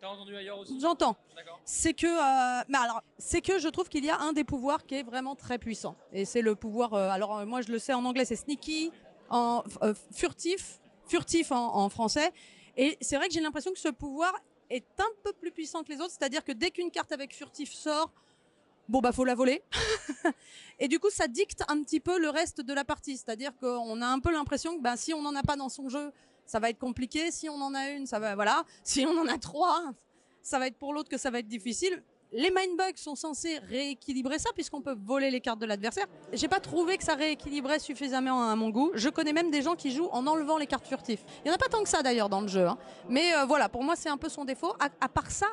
T'as 0.00 0.08
entendu 0.08 0.36
ailleurs 0.36 0.60
aussi 0.60 0.78
j'entends. 0.80 1.16
C'est 1.64 1.92
que, 1.92 2.06
euh, 2.06 2.64
mais 2.68 2.78
alors, 2.78 3.02
c'est 3.18 3.40
que 3.40 3.58
je 3.58 3.68
trouve 3.68 3.88
qu'il 3.88 4.04
y 4.04 4.10
a 4.10 4.18
un 4.20 4.32
des 4.32 4.44
pouvoirs 4.44 4.86
qui 4.86 4.94
est 4.94 5.02
vraiment 5.02 5.34
très 5.34 5.58
puissant, 5.58 5.96
et 6.12 6.24
c'est 6.24 6.42
le 6.42 6.54
pouvoir. 6.54 6.94
euh, 6.94 7.10
alors 7.10 7.44
moi, 7.46 7.62
je 7.62 7.72
le 7.72 7.78
sais 7.80 7.92
en 7.92 8.04
anglais, 8.04 8.24
c'est 8.24 8.36
sneaky, 8.36 8.92
en 9.28 9.64
furtif, 10.12 10.78
furtif 11.06 11.50
en, 11.50 11.74
en 11.76 11.88
français. 11.88 12.32
Et 12.76 12.96
c'est 13.00 13.16
vrai 13.16 13.26
que 13.26 13.34
j'ai 13.34 13.40
l'impression 13.40 13.72
que 13.72 13.78
ce 13.78 13.88
pouvoir 13.88 14.32
est 14.70 14.86
un 15.00 15.10
peu 15.24 15.32
plus 15.32 15.50
puissant 15.50 15.82
que 15.82 15.92
les 15.92 16.00
autres, 16.00 16.12
c'est-à-dire 16.16 16.44
que 16.44 16.52
dès 16.52 16.70
qu'une 16.70 16.90
carte 16.90 17.10
avec 17.10 17.34
furtif 17.34 17.72
sort, 17.72 18.12
bon 18.88 19.00
bah 19.00 19.12
faut 19.12 19.24
la 19.24 19.34
voler. 19.34 19.62
et 20.78 20.88
du 20.88 20.98
coup, 20.98 21.10
ça 21.10 21.26
dicte 21.28 21.64
un 21.68 21.82
petit 21.82 22.00
peu 22.00 22.18
le 22.18 22.30
reste 22.30 22.60
de 22.60 22.72
la 22.72 22.84
partie, 22.84 23.16
c'est-à-dire 23.16 23.52
qu'on 23.58 24.00
a 24.00 24.06
un 24.06 24.20
peu 24.20 24.30
l'impression 24.32 24.76
que 24.76 24.82
ben, 24.82 24.96
si 24.96 25.12
on 25.12 25.22
n'en 25.22 25.34
a 25.34 25.42
pas 25.42 25.56
dans 25.56 25.68
son 25.68 25.88
jeu, 25.88 26.12
ça 26.48 26.58
va 26.58 26.70
être 26.70 26.78
compliqué. 26.78 27.30
Si 27.30 27.48
on 27.48 27.60
en 27.60 27.74
a 27.74 27.90
une, 27.90 28.06
ça 28.06 28.18
va 28.18 28.34
voilà. 28.34 28.64
Si 28.82 29.06
on 29.06 29.16
en 29.16 29.28
a 29.28 29.38
trois, 29.38 29.92
ça 30.42 30.58
va 30.58 30.66
être 30.66 30.78
pour 30.78 30.92
l'autre 30.92 31.10
que 31.10 31.18
ça 31.18 31.30
va 31.30 31.38
être 31.38 31.46
difficile. 31.46 32.02
Les 32.32 32.50
mindbugs 32.50 32.96
sont 32.96 33.14
censés 33.14 33.58
rééquilibrer 33.58 34.38
ça 34.38 34.50
puisqu'on 34.54 34.82
peut 34.82 34.96
voler 34.98 35.30
les 35.30 35.40
cartes 35.40 35.58
de 35.58 35.66
l'adversaire. 35.66 36.06
J'ai 36.32 36.48
pas 36.48 36.60
trouvé 36.60 36.98
que 36.98 37.04
ça 37.04 37.14
rééquilibrait 37.14 37.78
suffisamment 37.78 38.50
à 38.50 38.56
mon 38.56 38.70
goût. 38.70 38.90
Je 38.94 39.08
connais 39.08 39.32
même 39.32 39.50
des 39.50 39.62
gens 39.62 39.76
qui 39.76 39.90
jouent 39.92 40.10
en 40.12 40.26
enlevant 40.26 40.58
les 40.58 40.66
cartes 40.66 40.86
furtives. 40.86 41.22
Il 41.44 41.48
y 41.48 41.50
en 41.50 41.54
a 41.54 41.58
pas 41.58 41.68
tant 41.68 41.82
que 41.82 41.88
ça 41.88 42.02
d'ailleurs 42.02 42.28
dans 42.28 42.42
le 42.42 42.48
jeu, 42.48 42.66
hein. 42.66 42.76
mais 43.08 43.34
euh, 43.34 43.44
voilà, 43.46 43.68
pour 43.70 43.82
moi 43.82 43.96
c'est 43.96 44.10
un 44.10 44.18
peu 44.18 44.28
son 44.28 44.44
défaut. 44.44 44.74
À 44.78 45.08
part 45.08 45.30
ça, 45.30 45.48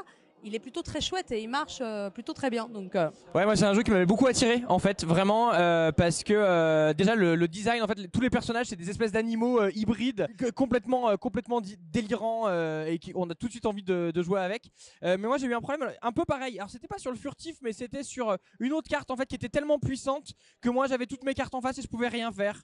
il 0.45 0.53
est 0.53 0.59
plutôt 0.59 0.83
très 0.83 1.01
chouette 1.01 1.31
et 1.31 1.41
il 1.41 1.49
marche 1.49 1.79
euh, 1.81 2.09
plutôt 2.09 2.33
très 2.33 2.49
bien. 2.49 2.69
Donc, 2.69 2.95
euh, 2.95 3.09
Ouais, 3.33 3.45
moi 3.45 3.55
c'est 3.55 3.65
un 3.65 3.73
jeu 3.73 3.81
qui 3.81 3.91
m'avait 3.91 4.05
beaucoup 4.05 4.27
attiré 4.27 4.63
en 4.69 4.79
fait, 4.79 5.03
vraiment, 5.03 5.51
euh, 5.53 5.91
parce 5.91 6.23
que 6.23 6.93
déjà 6.93 7.15
le, 7.15 7.47
design, 7.47 7.81
en 7.81 7.87
fait, 7.87 8.07
tous 8.11 8.21
les 8.21 8.29
personnages 8.29 8.67
c'est 8.67 8.75
des 8.75 8.89
espèces 8.89 9.11
d'animaux 9.11 9.67
hybrides, 9.69 10.27
complètement, 10.55 11.17
complètement 11.17 11.61
délirants 11.91 12.49
et 12.85 12.99
qui, 12.99 13.11
on 13.15 13.29
a 13.29 13.35
tout 13.35 13.47
de 13.47 13.51
suite 13.51 13.65
envie 13.65 13.83
de, 13.83 14.11
de 14.13 14.21
jouer 14.21 14.39
avec. 14.39 14.69
Mais 15.01 15.17
moi 15.17 15.37
j'ai 15.37 15.47
eu 15.47 15.55
un 15.55 15.61
problème 15.61 15.91
un 16.01 16.11
peu 16.11 16.23
pareil. 16.25 16.59
Alors 16.59 16.69
c'était 16.69 16.87
pas 16.87 16.99
sur 16.99 17.11
le 17.11 17.17
furtif, 17.17 17.57
mais 17.61 17.73
c'était 17.73 18.03
sur 18.03 18.37
une 18.59 18.73
autre 18.73 18.87
carte 18.87 19.09
en 19.11 19.15
fait 19.15 19.25
qui 19.25 19.35
était 19.35 19.49
tellement 19.49 19.79
puissante 19.79 20.33
que 20.61 20.69
moi 20.69 20.87
j'avais 20.87 21.07
toutes 21.07 21.23
mes 21.23 21.33
cartes 21.33 21.55
en 21.55 21.61
face 21.61 21.79
et 21.79 21.81
je 21.81 21.87
pouvais 21.87 22.07
rien 22.07 22.31
faire. 22.31 22.61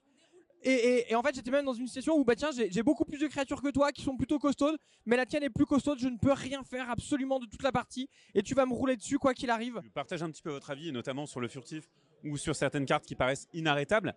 Et, 0.63 1.15
en 1.15 1.23
fait, 1.23 1.33
j'étais 1.33 1.49
même 1.49 1.65
dans 1.65 1.73
une 1.73 1.87
situation 1.87 2.15
où, 2.17 2.23
bah 2.23 2.35
tiens, 2.35 2.49
j'ai 2.51 2.83
beaucoup 2.83 3.03
plus 3.03 3.19
de 3.19 3.27
créatures 3.27 3.61
que 3.61 3.69
toi 3.69 3.91
qui 3.91 4.03
sont 4.03 4.15
plutôt 4.15 4.37
costaudes, 4.37 4.77
mais 5.05 5.17
la 5.17 5.25
tienne 5.25 5.43
est 5.43 5.49
plus 5.49 5.65
costaude, 5.65 5.97
je 5.99 6.07
ne 6.07 6.17
peux 6.17 6.33
rien 6.33 6.63
faire 6.63 6.89
absolument 6.89 7.39
de 7.39 7.47
toute 7.47 7.63
la 7.63 7.71
partie, 7.71 8.07
et 8.35 8.43
tu 8.43 8.53
vas 8.53 8.65
me 8.67 8.73
rouler 8.73 8.95
dessus 8.95 9.17
quoi 9.17 9.33
qu'il 9.33 9.49
arrive. 9.49 9.81
Je 9.83 9.89
partage 9.89 10.21
un 10.21 10.29
petit 10.29 10.43
peu 10.43 10.51
votre 10.51 10.69
avis, 10.69 10.91
notamment 10.91 11.25
sur 11.25 11.39
le 11.39 11.47
furtif 11.47 11.89
ou 12.23 12.37
sur 12.37 12.55
certaines 12.55 12.85
cartes 12.85 13.05
qui 13.05 13.15
paraissent 13.15 13.47
inarrêtables. 13.53 14.15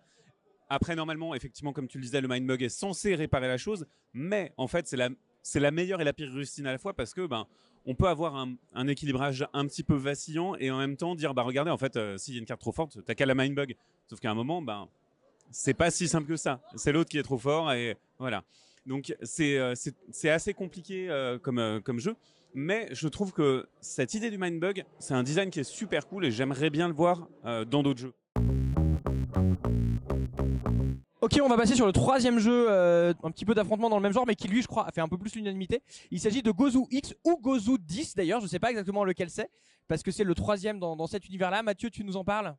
Après, 0.69 0.95
normalement, 0.95 1.35
effectivement, 1.35 1.73
comme 1.73 1.87
tu 1.87 1.97
le 1.97 2.03
disais, 2.03 2.21
le 2.21 2.27
Mindbug 2.27 2.61
est 2.63 2.69
censé 2.69 3.15
réparer 3.15 3.47
la 3.47 3.57
chose, 3.57 3.85
mais 4.13 4.53
en 4.57 4.67
fait, 4.67 4.87
c'est 4.87 5.59
la, 5.59 5.71
meilleure 5.71 6.01
et 6.01 6.03
la 6.03 6.13
pire 6.13 6.31
rustine 6.31 6.65
à 6.67 6.71
la 6.71 6.77
fois 6.77 6.95
parce 6.95 7.13
que 7.13 7.25
ben, 7.25 7.47
on 7.85 7.93
peut 7.93 8.07
avoir 8.07 8.35
un, 8.35 8.87
équilibrage 8.87 9.47
un 9.53 9.65
petit 9.67 9.83
peu 9.83 9.95
vacillant 9.95 10.55
et 10.55 10.71
en 10.71 10.77
même 10.77 10.97
temps 10.97 11.15
dire 11.15 11.33
bah 11.33 11.43
regardez, 11.43 11.71
en 11.71 11.77
fait, 11.77 11.97
euh, 11.97 12.17
s'il 12.17 12.33
y 12.33 12.37
a 12.37 12.39
une 12.39 12.45
carte 12.45 12.61
trop 12.61 12.71
forte, 12.71 13.03
t'as 13.05 13.13
qu'à 13.13 13.25
la 13.25 13.35
Mindbug. 13.35 13.75
Sauf 14.07 14.19
qu'à 14.19 14.31
un 14.31 14.35
moment, 14.35 14.61
ben, 14.61 14.89
c'est 15.51 15.73
pas 15.73 15.91
si 15.91 16.07
simple 16.07 16.27
que 16.27 16.35
ça. 16.35 16.59
C'est 16.75 16.91
l'autre 16.91 17.09
qui 17.09 17.17
est 17.17 17.23
trop 17.23 17.37
fort 17.37 17.71
et 17.71 17.97
voilà. 18.19 18.43
Donc, 18.85 19.15
c'est, 19.23 19.57
euh, 19.57 19.73
assez 20.25 20.53
compliqué 20.53 21.09
euh, 21.09 21.39
comme, 21.39 21.59
euh, 21.59 21.79
comme 21.79 21.99
jeu. 21.99 22.15
Mais 22.53 22.87
je 22.91 23.07
trouve 23.07 23.33
que 23.33 23.67
cette 23.81 24.13
idée 24.13 24.29
du 24.29 24.37
Mindbug, 24.37 24.85
c'est 24.99 25.13
un 25.13 25.23
design 25.23 25.49
qui 25.49 25.59
est 25.59 25.65
super 25.65 26.07
cool 26.07 26.25
et 26.25 26.31
j'aimerais 26.31 26.69
bien 26.69 26.87
le 26.87 26.93
voir 26.93 27.27
dans 27.43 27.83
d'autres 27.83 27.99
jeux. 27.99 28.13
Ok, 31.19 31.37
on 31.43 31.49
va 31.49 31.57
passer 31.57 31.75
sur 31.75 31.85
le 31.85 31.91
troisième 31.91 32.39
jeu, 32.39 32.69
un 32.69 33.31
petit 33.31 33.43
peu 33.43 33.53
d'affrontement 33.53 33.89
dans 33.89 33.97
le 33.97 34.01
même 34.01 34.13
genre, 34.13 34.25
mais 34.25 34.35
qui 34.35 34.47
lui, 34.47 34.61
je 34.61 34.67
crois, 34.67 34.87
a 34.87 34.91
fait 34.93 35.01
un 35.01 35.09
peu 35.09 35.17
plus 35.17 35.35
l'unanimité. 35.35 35.81
Il 36.11 36.21
s'agit 36.21 36.41
de 36.41 36.51
Gozu 36.51 36.85
X 36.91 37.13
ou 37.25 37.37
Gozu 37.41 37.77
10 37.77 38.15
d'ailleurs, 38.15 38.39
je 38.39 38.47
sais 38.47 38.59
pas 38.59 38.69
exactement 38.69 39.03
lequel 39.03 39.29
c'est, 39.29 39.49
parce 39.89 40.01
que 40.01 40.11
c'est 40.11 40.23
le 40.23 40.33
troisième 40.33 40.79
dans, 40.79 40.95
dans 40.95 41.07
cet 41.07 41.27
univers-là. 41.27 41.61
Mathieu, 41.61 41.89
tu 41.89 42.05
nous 42.05 42.15
en 42.15 42.23
parles? 42.23 42.55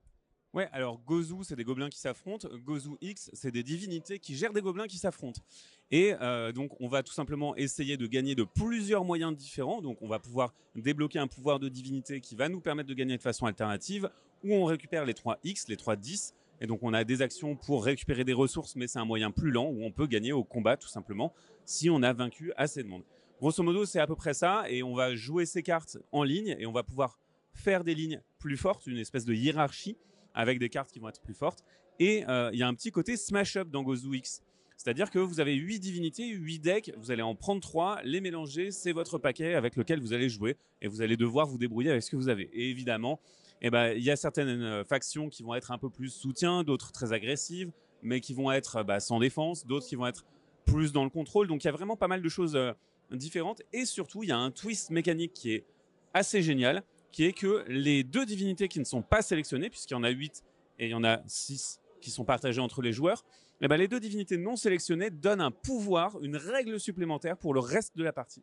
Ouais, 0.54 0.68
alors 0.72 1.00
Gozu, 1.06 1.34
c'est 1.42 1.56
des 1.56 1.64
gobelins 1.64 1.90
qui 1.90 1.98
s'affrontent. 1.98 2.48
Gozu 2.64 2.90
X, 3.02 3.30
c'est 3.34 3.50
des 3.50 3.62
divinités 3.62 4.18
qui 4.18 4.34
gèrent 4.34 4.52
des 4.52 4.62
gobelins 4.62 4.86
qui 4.86 4.96
s'affrontent. 4.96 5.42
Et 5.90 6.14
euh, 6.20 6.50
donc, 6.52 6.72
on 6.80 6.88
va 6.88 7.02
tout 7.02 7.12
simplement 7.12 7.54
essayer 7.56 7.96
de 7.96 8.06
gagner 8.06 8.34
de 8.34 8.42
plusieurs 8.42 9.04
moyens 9.04 9.36
différents. 9.36 9.82
Donc, 9.82 10.00
on 10.00 10.08
va 10.08 10.18
pouvoir 10.18 10.54
débloquer 10.74 11.18
un 11.18 11.26
pouvoir 11.26 11.58
de 11.60 11.68
divinité 11.68 12.20
qui 12.20 12.34
va 12.34 12.48
nous 12.48 12.60
permettre 12.60 12.88
de 12.88 12.94
gagner 12.94 13.16
de 13.16 13.22
façon 13.22 13.46
alternative, 13.46 14.08
ou 14.42 14.54
on 14.54 14.64
récupère 14.64 15.04
les 15.04 15.14
3 15.14 15.38
X, 15.44 15.68
les 15.68 15.76
3 15.76 15.96
10. 15.96 16.34
Et 16.60 16.66
donc, 16.66 16.82
on 16.82 16.94
a 16.94 17.04
des 17.04 17.20
actions 17.20 17.54
pour 17.54 17.84
récupérer 17.84 18.24
des 18.24 18.32
ressources, 18.32 18.76
mais 18.76 18.86
c'est 18.86 18.98
un 18.98 19.04
moyen 19.04 19.30
plus 19.30 19.50
lent 19.50 19.66
où 19.66 19.84
on 19.84 19.92
peut 19.92 20.06
gagner 20.06 20.32
au 20.32 20.42
combat, 20.42 20.76
tout 20.76 20.88
simplement, 20.88 21.34
si 21.66 21.90
on 21.90 22.02
a 22.02 22.12
vaincu 22.12 22.52
assez 22.56 22.82
de 22.82 22.88
monde. 22.88 23.02
Grosso 23.40 23.62
modo, 23.62 23.84
c'est 23.84 24.00
à 24.00 24.06
peu 24.06 24.16
près 24.16 24.32
ça. 24.32 24.64
Et 24.70 24.82
on 24.82 24.94
va 24.94 25.14
jouer 25.14 25.44
ces 25.44 25.62
cartes 25.62 25.98
en 26.12 26.22
ligne 26.22 26.56
et 26.58 26.64
on 26.64 26.72
va 26.72 26.82
pouvoir 26.82 27.18
faire 27.52 27.84
des 27.84 27.94
lignes 27.94 28.22
plus 28.38 28.56
fortes, 28.56 28.86
une 28.86 28.98
espèce 28.98 29.26
de 29.26 29.34
hiérarchie 29.34 29.96
avec 30.36 30.60
des 30.60 30.68
cartes 30.68 30.92
qui 30.92 31.00
vont 31.00 31.08
être 31.08 31.20
plus 31.20 31.34
fortes. 31.34 31.64
Et 31.98 32.24
euh, 32.28 32.50
il 32.52 32.58
y 32.58 32.62
a 32.62 32.68
un 32.68 32.74
petit 32.74 32.92
côté 32.92 33.16
smash-up 33.16 33.68
dans 33.68 33.82
Gozu 33.82 34.14
X. 34.14 34.42
C'est-à-dire 34.76 35.10
que 35.10 35.18
vous 35.18 35.40
avez 35.40 35.54
8 35.54 35.80
divinités, 35.80 36.28
8 36.28 36.58
decks, 36.60 36.92
vous 36.98 37.10
allez 37.10 37.22
en 37.22 37.34
prendre 37.34 37.62
3, 37.62 38.02
les 38.04 38.20
mélanger, 38.20 38.70
c'est 38.70 38.92
votre 38.92 39.18
paquet 39.18 39.54
avec 39.54 39.74
lequel 39.74 40.00
vous 40.00 40.12
allez 40.12 40.28
jouer, 40.28 40.58
et 40.82 40.88
vous 40.88 41.00
allez 41.00 41.16
devoir 41.16 41.46
vous 41.46 41.56
débrouiller 41.56 41.90
avec 41.90 42.02
ce 42.02 42.10
que 42.10 42.16
vous 42.16 42.28
avez. 42.28 42.50
Et 42.52 42.70
évidemment, 42.70 43.18
eh 43.62 43.70
ben, 43.70 43.92
il 43.92 44.02
y 44.02 44.10
a 44.10 44.16
certaines 44.16 44.62
euh, 44.62 44.84
factions 44.84 45.30
qui 45.30 45.42
vont 45.42 45.54
être 45.54 45.70
un 45.70 45.78
peu 45.78 45.88
plus 45.88 46.10
soutien, 46.10 46.62
d'autres 46.62 46.92
très 46.92 47.14
agressives, 47.14 47.72
mais 48.02 48.20
qui 48.20 48.34
vont 48.34 48.52
être 48.52 48.82
bah, 48.84 49.00
sans 49.00 49.18
défense, 49.18 49.66
d'autres 49.66 49.86
qui 49.86 49.96
vont 49.96 50.06
être 50.06 50.26
plus 50.66 50.92
dans 50.92 51.04
le 51.04 51.10
contrôle. 51.10 51.48
Donc 51.48 51.64
il 51.64 51.66
y 51.66 51.70
a 51.70 51.72
vraiment 51.72 51.96
pas 51.96 52.08
mal 52.08 52.20
de 52.20 52.28
choses 52.28 52.54
euh, 52.54 52.72
différentes. 53.10 53.62
Et 53.72 53.86
surtout, 53.86 54.22
il 54.22 54.28
y 54.28 54.32
a 54.32 54.38
un 54.38 54.50
twist 54.50 54.90
mécanique 54.90 55.32
qui 55.32 55.52
est 55.52 55.64
assez 56.12 56.42
génial, 56.42 56.82
qui 57.16 57.24
est 57.24 57.32
que 57.32 57.64
les 57.66 58.04
deux 58.04 58.26
divinités 58.26 58.68
qui 58.68 58.78
ne 58.78 58.84
sont 58.84 59.00
pas 59.00 59.22
sélectionnées, 59.22 59.70
puisqu'il 59.70 59.94
y 59.94 59.96
en 59.96 60.02
a 60.02 60.10
8 60.10 60.44
et 60.78 60.84
il 60.84 60.90
y 60.90 60.94
en 60.94 61.02
a 61.02 61.22
6 61.26 61.80
qui 62.02 62.10
sont 62.10 62.26
partagées 62.26 62.60
entre 62.60 62.82
les 62.82 62.92
joueurs, 62.92 63.24
eh 63.62 63.68
ben, 63.68 63.78
les 63.78 63.88
deux 63.88 64.00
divinités 64.00 64.36
non 64.36 64.54
sélectionnées 64.54 65.08
donnent 65.08 65.40
un 65.40 65.50
pouvoir, 65.50 66.22
une 66.22 66.36
règle 66.36 66.78
supplémentaire 66.78 67.38
pour 67.38 67.54
le 67.54 67.60
reste 67.60 67.96
de 67.96 68.04
la 68.04 68.12
partie. 68.12 68.42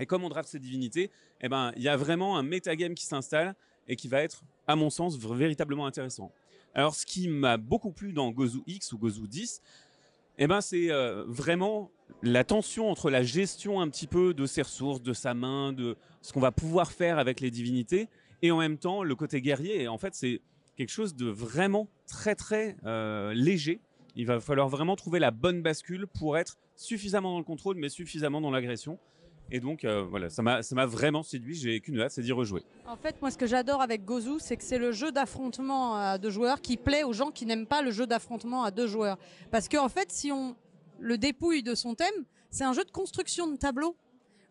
Et 0.00 0.06
comme 0.06 0.24
on 0.24 0.28
draft 0.28 0.48
ces 0.48 0.58
divinités, 0.58 1.12
eh 1.40 1.48
ben, 1.48 1.70
il 1.76 1.82
y 1.82 1.88
a 1.88 1.96
vraiment 1.96 2.36
un 2.36 2.42
metagame 2.42 2.96
qui 2.96 3.06
s'installe 3.06 3.54
et 3.86 3.94
qui 3.94 4.08
va 4.08 4.22
être, 4.22 4.42
à 4.66 4.74
mon 4.74 4.90
sens, 4.90 5.16
véritablement 5.16 5.86
intéressant. 5.86 6.32
Alors, 6.74 6.96
ce 6.96 7.06
qui 7.06 7.28
m'a 7.28 7.58
beaucoup 7.58 7.92
plu 7.92 8.12
dans 8.12 8.32
Gozu 8.32 8.58
X 8.66 8.92
ou 8.92 8.98
Gozu 8.98 9.28
10, 9.28 9.62
eh 10.38 10.48
ben, 10.48 10.60
c'est 10.60 10.90
euh, 10.90 11.22
vraiment 11.28 11.92
la 12.22 12.44
tension 12.44 12.90
entre 12.90 13.10
la 13.10 13.22
gestion 13.22 13.80
un 13.80 13.88
petit 13.88 14.06
peu 14.06 14.34
de 14.34 14.46
ses 14.46 14.62
ressources, 14.62 15.02
de 15.02 15.12
sa 15.12 15.34
main, 15.34 15.72
de 15.72 15.96
ce 16.22 16.32
qu'on 16.32 16.40
va 16.40 16.52
pouvoir 16.52 16.92
faire 16.92 17.18
avec 17.18 17.40
les 17.40 17.50
divinités, 17.50 18.08
et 18.42 18.50
en 18.50 18.58
même 18.58 18.78
temps 18.78 19.02
le 19.02 19.14
côté 19.14 19.40
guerrier. 19.40 19.82
Et 19.82 19.88
en 19.88 19.98
fait, 19.98 20.14
c'est 20.14 20.40
quelque 20.76 20.90
chose 20.90 21.14
de 21.14 21.26
vraiment 21.26 21.88
très 22.06 22.34
très 22.34 22.76
euh, 22.84 23.32
léger. 23.34 23.80
Il 24.16 24.26
va 24.26 24.40
falloir 24.40 24.68
vraiment 24.68 24.96
trouver 24.96 25.18
la 25.18 25.30
bonne 25.30 25.62
bascule 25.62 26.06
pour 26.06 26.38
être 26.38 26.56
suffisamment 26.76 27.32
dans 27.32 27.38
le 27.38 27.44
contrôle, 27.44 27.76
mais 27.76 27.88
suffisamment 27.88 28.40
dans 28.40 28.50
l'agression. 28.50 28.98
Et 29.50 29.60
donc, 29.60 29.84
euh, 29.84 30.02
voilà, 30.02 30.28
ça 30.28 30.42
m'a 30.42 30.86
vraiment 30.86 31.22
séduit. 31.22 31.54
J'ai 31.54 31.80
qu'une 31.80 32.00
hâte, 32.00 32.10
c'est 32.10 32.22
d'y 32.22 32.32
rejouer. 32.32 32.62
En 32.86 32.96
fait, 32.96 33.16
moi, 33.22 33.30
ce 33.30 33.38
que 33.38 33.46
j'adore 33.46 33.80
avec 33.80 34.04
Gozu, 34.04 34.38
c'est 34.38 34.56
que 34.56 34.62
c'est 34.62 34.78
le 34.78 34.92
jeu 34.92 35.10
d'affrontement 35.10 35.96
à 35.96 36.18
deux 36.18 36.30
joueurs 36.30 36.60
qui 36.60 36.76
plaît 36.76 37.02
aux 37.02 37.14
gens 37.14 37.30
qui 37.30 37.46
n'aiment 37.46 37.66
pas 37.66 37.80
le 37.80 37.90
jeu 37.90 38.06
d'affrontement 38.06 38.62
à 38.62 38.70
deux 38.70 38.86
joueurs. 38.86 39.16
Parce 39.50 39.68
qu'en 39.68 39.88
fait, 39.88 40.12
si 40.12 40.30
on 40.32 40.54
le 40.98 41.18
dépouille 41.18 41.62
de 41.62 41.74
son 41.74 41.94
thème, 41.94 42.24
c'est 42.50 42.64
un 42.64 42.72
jeu 42.72 42.84
de 42.84 42.90
construction 42.90 43.46
de 43.46 43.56
tableau 43.56 43.96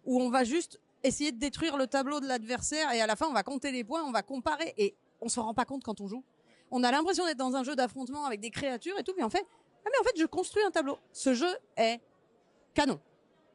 où 0.05 0.21
on 0.21 0.29
va 0.29 0.43
juste 0.43 0.79
essayer 1.03 1.31
de 1.31 1.39
détruire 1.39 1.77
le 1.77 1.87
tableau 1.87 2.19
de 2.19 2.27
l'adversaire 2.27 2.91
et 2.91 3.01
à 3.01 3.07
la 3.07 3.15
fin, 3.15 3.27
on 3.27 3.33
va 3.33 3.43
compter 3.43 3.71
les 3.71 3.83
points, 3.83 4.03
on 4.03 4.11
va 4.11 4.23
comparer 4.23 4.73
et 4.77 4.95
on 5.21 5.29
s'en 5.29 5.43
rend 5.43 5.53
pas 5.53 5.65
compte 5.65 5.83
quand 5.83 6.01
on 6.01 6.07
joue. 6.07 6.23
On 6.71 6.83
a 6.83 6.91
l'impression 6.91 7.25
d'être 7.25 7.37
dans 7.37 7.55
un 7.55 7.63
jeu 7.63 7.75
d'affrontement 7.75 8.25
avec 8.25 8.39
des 8.39 8.49
créatures 8.49 8.97
et 8.99 9.03
tout, 9.03 9.13
mais 9.17 9.23
en 9.23 9.29
fait, 9.29 9.45
ah 9.85 9.89
mais 9.91 9.99
en 10.01 10.03
fait, 10.03 10.19
je 10.19 10.25
construis 10.25 10.63
un 10.63 10.71
tableau. 10.71 10.97
Ce 11.13 11.33
jeu 11.33 11.49
est 11.77 11.99
canon, 12.73 12.99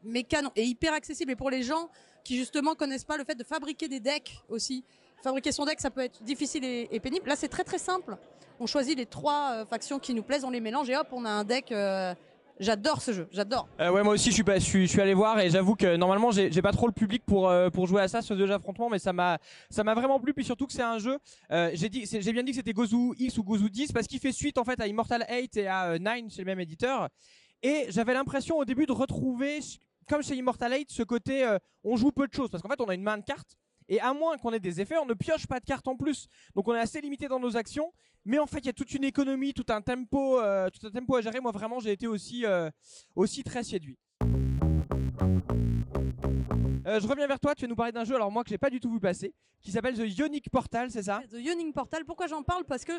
mais 0.03 0.25
canon 0.25 0.51
et 0.57 0.65
hyper 0.65 0.93
accessible. 0.95 1.33
Et 1.33 1.37
pour 1.37 1.51
les 1.51 1.63
gens 1.63 1.91
qui 2.25 2.37
justement 2.37 2.75
connaissent 2.75 3.05
pas 3.05 3.17
le 3.17 3.25
fait 3.25 3.35
de 3.35 3.45
fabriquer 3.45 3.89
des 3.89 4.01
decks 4.01 4.39
aussi. 4.49 4.85
Fabriquer 5.23 5.53
son 5.53 5.65
deck, 5.65 5.81
ça 5.81 5.91
peut 5.91 6.01
être 6.01 6.23
difficile 6.23 6.65
et, 6.65 6.89
et 6.91 7.01
pénible. 7.01 7.29
Là, 7.29 7.37
c'est 7.37 7.49
très 7.49 7.65
très 7.65 7.79
simple. 7.79 8.17
On 8.59 8.67
choisit 8.67 8.97
les 8.97 9.07
trois 9.07 9.53
euh, 9.53 9.67
factions 9.67 9.99
qui 9.99 10.15
nous 10.15 10.23
plaisent, 10.23 10.45
on 10.45 10.51
les 10.51 10.61
mélange 10.61 10.89
et 10.91 10.97
hop, 10.97 11.09
on 11.13 11.25
a 11.25 11.31
un 11.31 11.45
deck. 11.45 11.71
euh, 11.73 12.15
J'adore 12.61 13.03
ce 13.03 13.13
jeu, 13.13 13.29
j'adore. 13.33 13.69
Euh, 13.81 13.91
ouais, 13.91 14.03
moi 14.03 14.15
aussi, 14.15 14.31
je 14.31 14.87
suis, 14.87 15.01
allé 15.01 15.15
voir 15.15 15.41
et 15.41 15.51
j'avoue 15.51 15.75
que 15.75 15.97
normalement, 15.97 16.31
j'ai 16.31 16.63
pas 16.63 16.73
trop 16.73 16.87
le 16.87 16.93
public 16.93 17.25
pour, 17.25 17.49
euh, 17.49 17.71
jouer 17.85 18.03
à 18.03 18.09
ça, 18.09 18.23
ce 18.23 18.37
jeu 18.37 18.47
d'affrontement, 18.47 18.89
mais 18.89 18.99
ça 18.99 19.13
m'a 19.13 19.39
vraiment 19.95 20.21
plu. 20.21 20.33
Puis 20.35 20.45
surtout 20.45 20.67
que 20.67 20.73
c'est 20.73 20.83
un 20.83 20.99
jeu. 20.99 21.19
euh, 21.51 21.71
j'ai 21.75 21.89
bien 21.89 22.43
dit 22.43 22.53
que 22.53 22.57
c'était 22.57 22.73
Gozu 22.73 23.15
X 23.19 23.39
ou 23.39 23.43
Gozu 23.43 23.71
10 23.71 23.93
parce 23.93 24.07
qu'il 24.07 24.21
fait 24.21 24.33
suite 24.33 24.59
en 24.59 24.65
fait 24.65 24.81
à 24.81 24.87
Immortal 24.87 25.25
8 25.29 25.57
et 25.57 25.67
à 25.67 25.93
euh, 25.93 25.99
9 25.99 26.31
chez 26.31 26.43
le 26.43 26.47
même 26.47 26.61
éditeur. 26.61 27.09
Et 27.63 27.87
j'avais 27.89 28.15
l'impression 28.15 28.59
au 28.59 28.65
début 28.65 28.87
de 28.87 28.93
retrouver, 28.93 29.61
comme 30.09 30.23
chez 30.23 30.35
Immortal 30.35 30.73
8, 30.73 30.91
ce 30.91 31.03
côté 31.03 31.45
euh, 31.45 31.59
on 31.85 31.97
joue 31.97 32.11
peu 32.11 32.27
de 32.27 32.33
choses 32.33 32.51
parce 32.51 32.63
qu'en 32.63 32.69
fait, 32.69 32.81
on 32.81 32.89
a 32.89 32.95
une 32.95 33.03
main 33.03 33.19
de 33.19 33.25
cartes. 33.25 33.57
Et 33.89 34.01
à 34.01 34.13
moins 34.15 34.39
qu'on 34.39 34.53
ait 34.53 34.61
des 34.61 34.81
effets, 34.81 34.97
on 34.99 35.07
ne 35.07 35.15
pioche 35.15 35.47
pas 35.47 35.61
de 35.61 35.65
cartes 35.65 35.89
en 35.89 35.97
plus. 35.97 36.29
Donc 36.55 36.69
on 36.69 36.75
est 36.75 36.81
assez 36.81 37.01
limité 37.01 37.29
dans 37.29 37.41
nos 37.41 37.57
actions. 37.57 37.93
Mais 38.25 38.39
en 38.39 38.47
fait, 38.47 38.59
il 38.59 38.67
y 38.67 38.69
a 38.69 38.73
toute 38.73 38.95
une 38.95 39.03
économie, 39.03 39.53
tout 39.53 39.67
un 39.69 39.81
tempo, 39.81 40.39
euh, 40.39 40.71
tout 40.71 40.87
un 40.87 40.91
tempo 40.91 41.17
à 41.17 41.21
gérer. 41.21 41.41
Moi, 41.41 41.51
vraiment, 41.51 41.81
j'ai 41.81 41.91
été 41.91 42.07
aussi, 42.07 42.47
euh, 42.47 42.71
aussi 43.17 43.43
très 43.43 43.65
séduit. 43.65 43.99
Euh, 46.87 47.01
je 47.01 47.07
reviens 47.07 47.27
vers 47.27 47.41
toi, 47.41 47.55
tu 47.55 47.63
vas 47.63 47.69
nous 47.69 47.77
parler 47.77 47.93
d'un 47.93 48.05
jeu, 48.05 48.15
alors 48.15 48.31
moi 48.31 48.45
que 48.45 48.51
j'ai 48.51 48.59
pas 48.59 48.71
du 48.71 48.79
tout 48.81 48.91
vu 48.91 49.01
passer, 49.01 49.33
qui 49.61 49.71
s'appelle 49.71 49.95
The 49.97 50.19
Ionic 50.19 50.51
Portal, 50.51 50.91
c'est 50.91 51.05
ça? 51.05 51.23
The 51.31 51.39
Yawning 51.39 51.73
Portal, 51.73 52.05
pourquoi 52.05 52.27
j'en 52.27 52.43
parle? 52.43 52.65
Parce 52.65 52.85
que 52.85 52.93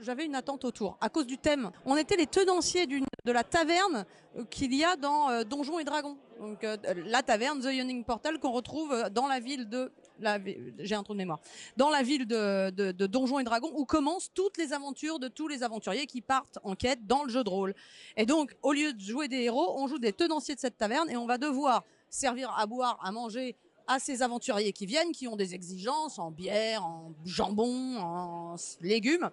j'avais 0.00 0.24
une 0.24 0.34
attente 0.34 0.64
autour, 0.64 0.96
à 1.00 1.10
cause 1.10 1.26
du 1.26 1.36
thème. 1.36 1.70
On 1.84 1.96
était 1.96 2.16
les 2.16 2.26
tenanciers 2.26 2.86
de 2.86 3.32
la 3.32 3.44
taverne 3.44 4.06
qu'il 4.50 4.74
y 4.74 4.84
a 4.84 4.96
dans 4.96 5.42
Donjons 5.44 5.78
et 5.78 5.84
Dragons. 5.84 6.16
Donc 6.40 6.66
la 7.06 7.22
taverne, 7.22 7.60
The 7.60 7.72
Yawning 7.72 8.04
Portal, 8.04 8.38
qu'on 8.38 8.52
retrouve 8.52 9.10
dans 9.10 9.26
la 9.26 9.38
ville 9.38 9.68
de... 9.68 9.92
la 10.20 10.38
J'ai 10.78 10.94
un 10.94 11.02
trou 11.02 11.12
de 11.14 11.18
mémoire. 11.18 11.40
Dans 11.76 11.90
la 11.90 12.02
ville 12.02 12.26
de, 12.26 12.70
de- 12.70 12.92
de 12.92 13.06
Donjons 13.06 13.38
et 13.38 13.44
Dragons, 13.44 13.72
où 13.74 13.84
commencent 13.84 14.30
toutes 14.34 14.56
les 14.56 14.72
aventures 14.72 15.18
de 15.18 15.28
tous 15.28 15.48
les 15.48 15.62
aventuriers 15.62 16.06
qui 16.06 16.20
partent 16.20 16.58
en 16.62 16.74
quête 16.74 17.06
dans 17.06 17.24
le 17.24 17.30
jeu 17.30 17.44
de 17.44 17.50
rôle. 17.50 17.74
Et 18.16 18.26
donc, 18.26 18.56
au 18.62 18.72
lieu 18.72 18.92
de 18.92 19.00
jouer 19.00 19.28
des 19.28 19.42
héros, 19.42 19.74
on 19.78 19.86
joue 19.88 19.98
des 19.98 20.12
tenanciers 20.12 20.54
de 20.54 20.60
cette 20.60 20.76
taverne 20.78 21.10
et 21.10 21.16
on 21.16 21.26
va 21.26 21.38
devoir 21.38 21.84
servir 22.08 22.50
à 22.56 22.66
boire, 22.66 22.98
à 23.02 23.12
manger 23.12 23.56
à 23.88 23.98
ces 24.00 24.22
aventuriers 24.22 24.72
qui 24.72 24.84
viennent, 24.86 25.12
qui 25.12 25.28
ont 25.28 25.36
des 25.36 25.54
exigences 25.54 26.18
en 26.18 26.30
bière, 26.32 26.84
en 26.84 27.12
jambon, 27.24 27.96
en 27.98 28.56
légumes. 28.80 29.30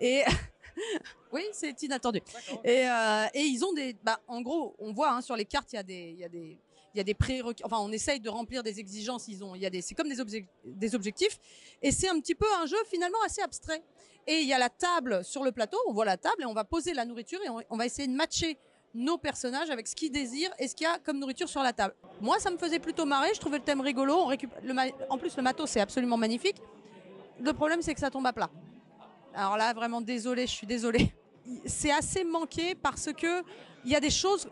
Et 0.00 0.22
oui, 1.32 1.42
c'est 1.52 1.82
inattendu. 1.82 2.20
Et, 2.64 2.88
euh, 2.88 3.26
et 3.34 3.42
ils 3.42 3.62
ont 3.64 3.72
des, 3.74 3.94
bah, 4.02 4.18
en 4.26 4.40
gros, 4.40 4.74
on 4.78 4.92
voit 4.92 5.12
hein, 5.12 5.20
sur 5.20 5.36
les 5.36 5.44
cartes, 5.44 5.72
il 5.72 5.76
y 5.76 5.78
a 5.78 5.82
des, 5.82 6.10
il 6.14 6.18
y 6.18 6.24
a 6.24 6.28
des, 6.30 6.56
il 6.94 6.98
y 6.98 7.00
a 7.00 7.04
des 7.04 7.14
prérequis. 7.14 7.62
Enfin, 7.64 7.78
on 7.80 7.92
essaye 7.92 8.20
de 8.20 8.28
remplir 8.28 8.62
des 8.62 8.80
exigences. 8.80 9.28
Ils 9.28 9.44
ont, 9.44 9.54
il 9.54 9.62
y 9.62 9.66
a 9.66 9.70
des, 9.70 9.82
c'est 9.82 9.94
comme 9.94 10.08
des, 10.08 10.46
des 10.64 10.94
objectifs. 10.94 11.38
Et 11.82 11.92
c'est 11.92 12.08
un 12.08 12.18
petit 12.20 12.34
peu 12.34 12.46
un 12.60 12.66
jeu 12.66 12.76
finalement 12.88 13.18
assez 13.24 13.42
abstrait. 13.42 13.82
Et 14.26 14.40
il 14.40 14.48
y 14.48 14.52
a 14.52 14.58
la 14.58 14.68
table 14.68 15.24
sur 15.24 15.44
le 15.44 15.52
plateau. 15.52 15.78
On 15.86 15.92
voit 15.92 16.04
la 16.04 16.16
table 16.16 16.42
et 16.42 16.46
on 16.46 16.52
va 16.52 16.64
poser 16.64 16.92
la 16.94 17.04
nourriture 17.04 17.40
et 17.44 17.48
on, 17.48 17.76
va 17.76 17.86
essayer 17.86 18.08
de 18.08 18.12
matcher 18.14 18.58
nos 18.92 19.18
personnages 19.18 19.70
avec 19.70 19.86
ce 19.86 19.94
qu'ils 19.94 20.10
désirent 20.10 20.50
et 20.58 20.68
ce 20.68 20.74
qu'il 20.74 20.84
y 20.84 20.88
a 20.88 20.98
comme 20.98 21.18
nourriture 21.18 21.48
sur 21.48 21.62
la 21.62 21.72
table. 21.72 21.94
Moi, 22.20 22.38
ça 22.38 22.50
me 22.50 22.58
faisait 22.58 22.80
plutôt 22.80 23.06
marrer. 23.06 23.30
Je 23.34 23.40
trouvais 23.40 23.58
le 23.58 23.64
thème 23.64 23.80
rigolo. 23.80 24.14
On 24.14 24.30
récup- 24.30 24.50
le 24.62 24.74
En 25.08 25.18
plus, 25.18 25.36
le 25.36 25.42
matos 25.42 25.70
c'est 25.70 25.80
absolument 25.80 26.16
magnifique. 26.16 26.56
Le 27.40 27.52
problème, 27.52 27.80
c'est 27.82 27.94
que 27.94 28.00
ça 28.00 28.10
tombe 28.10 28.26
à 28.26 28.32
plat. 28.32 28.50
Alors 29.34 29.56
là, 29.56 29.72
vraiment 29.72 30.00
désolé, 30.00 30.46
je 30.46 30.52
suis 30.52 30.66
désolée. 30.66 31.14
C'est 31.64 31.90
assez 31.90 32.24
manqué 32.24 32.74
parce 32.74 33.12
que 33.12 33.42
il 33.84 33.90
y 33.90 33.96
a 33.96 34.00
des 34.00 34.10
choses 34.10 34.48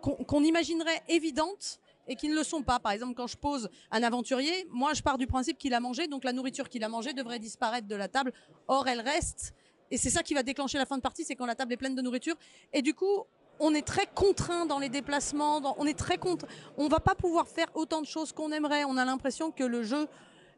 qu'on 0.00 0.42
imaginerait 0.42 1.00
évidentes 1.08 1.80
et 2.08 2.16
qui 2.16 2.28
ne 2.28 2.34
le 2.34 2.42
sont 2.42 2.62
pas. 2.62 2.78
Par 2.78 2.92
exemple, 2.92 3.14
quand 3.14 3.26
je 3.26 3.36
pose 3.36 3.68
un 3.90 4.02
aventurier, 4.02 4.66
moi, 4.70 4.94
je 4.94 5.02
pars 5.02 5.18
du 5.18 5.26
principe 5.26 5.58
qu'il 5.58 5.74
a 5.74 5.80
mangé, 5.80 6.06
donc 6.06 6.24
la 6.24 6.32
nourriture 6.32 6.68
qu'il 6.68 6.84
a 6.84 6.88
mangée 6.88 7.12
devrait 7.12 7.38
disparaître 7.38 7.86
de 7.86 7.96
la 7.96 8.08
table. 8.08 8.32
Or, 8.68 8.88
elle 8.88 9.00
reste. 9.00 9.54
Et 9.90 9.98
c'est 9.98 10.10
ça 10.10 10.22
qui 10.22 10.34
va 10.34 10.42
déclencher 10.42 10.78
la 10.78 10.86
fin 10.86 10.96
de 10.96 11.02
partie, 11.02 11.24
c'est 11.24 11.36
quand 11.36 11.46
la 11.46 11.54
table 11.54 11.72
est 11.72 11.76
pleine 11.76 11.94
de 11.94 12.02
nourriture. 12.02 12.34
Et 12.72 12.82
du 12.82 12.94
coup, 12.94 13.24
on 13.60 13.74
est 13.74 13.86
très 13.86 14.06
contraint 14.06 14.66
dans 14.66 14.78
les 14.78 14.88
déplacements. 14.88 15.60
on 15.78 15.86
est 15.86 15.98
très 15.98 16.18
contraint. 16.18 16.48
On 16.76 16.88
va 16.88 16.98
pas 17.00 17.14
pouvoir 17.14 17.46
faire 17.46 17.68
autant 17.74 18.00
de 18.00 18.06
choses 18.06 18.32
qu'on 18.32 18.50
aimerait. 18.52 18.84
On 18.84 18.96
a 18.96 19.04
l'impression 19.04 19.50
que 19.50 19.64
le 19.64 19.82
jeu 19.82 20.08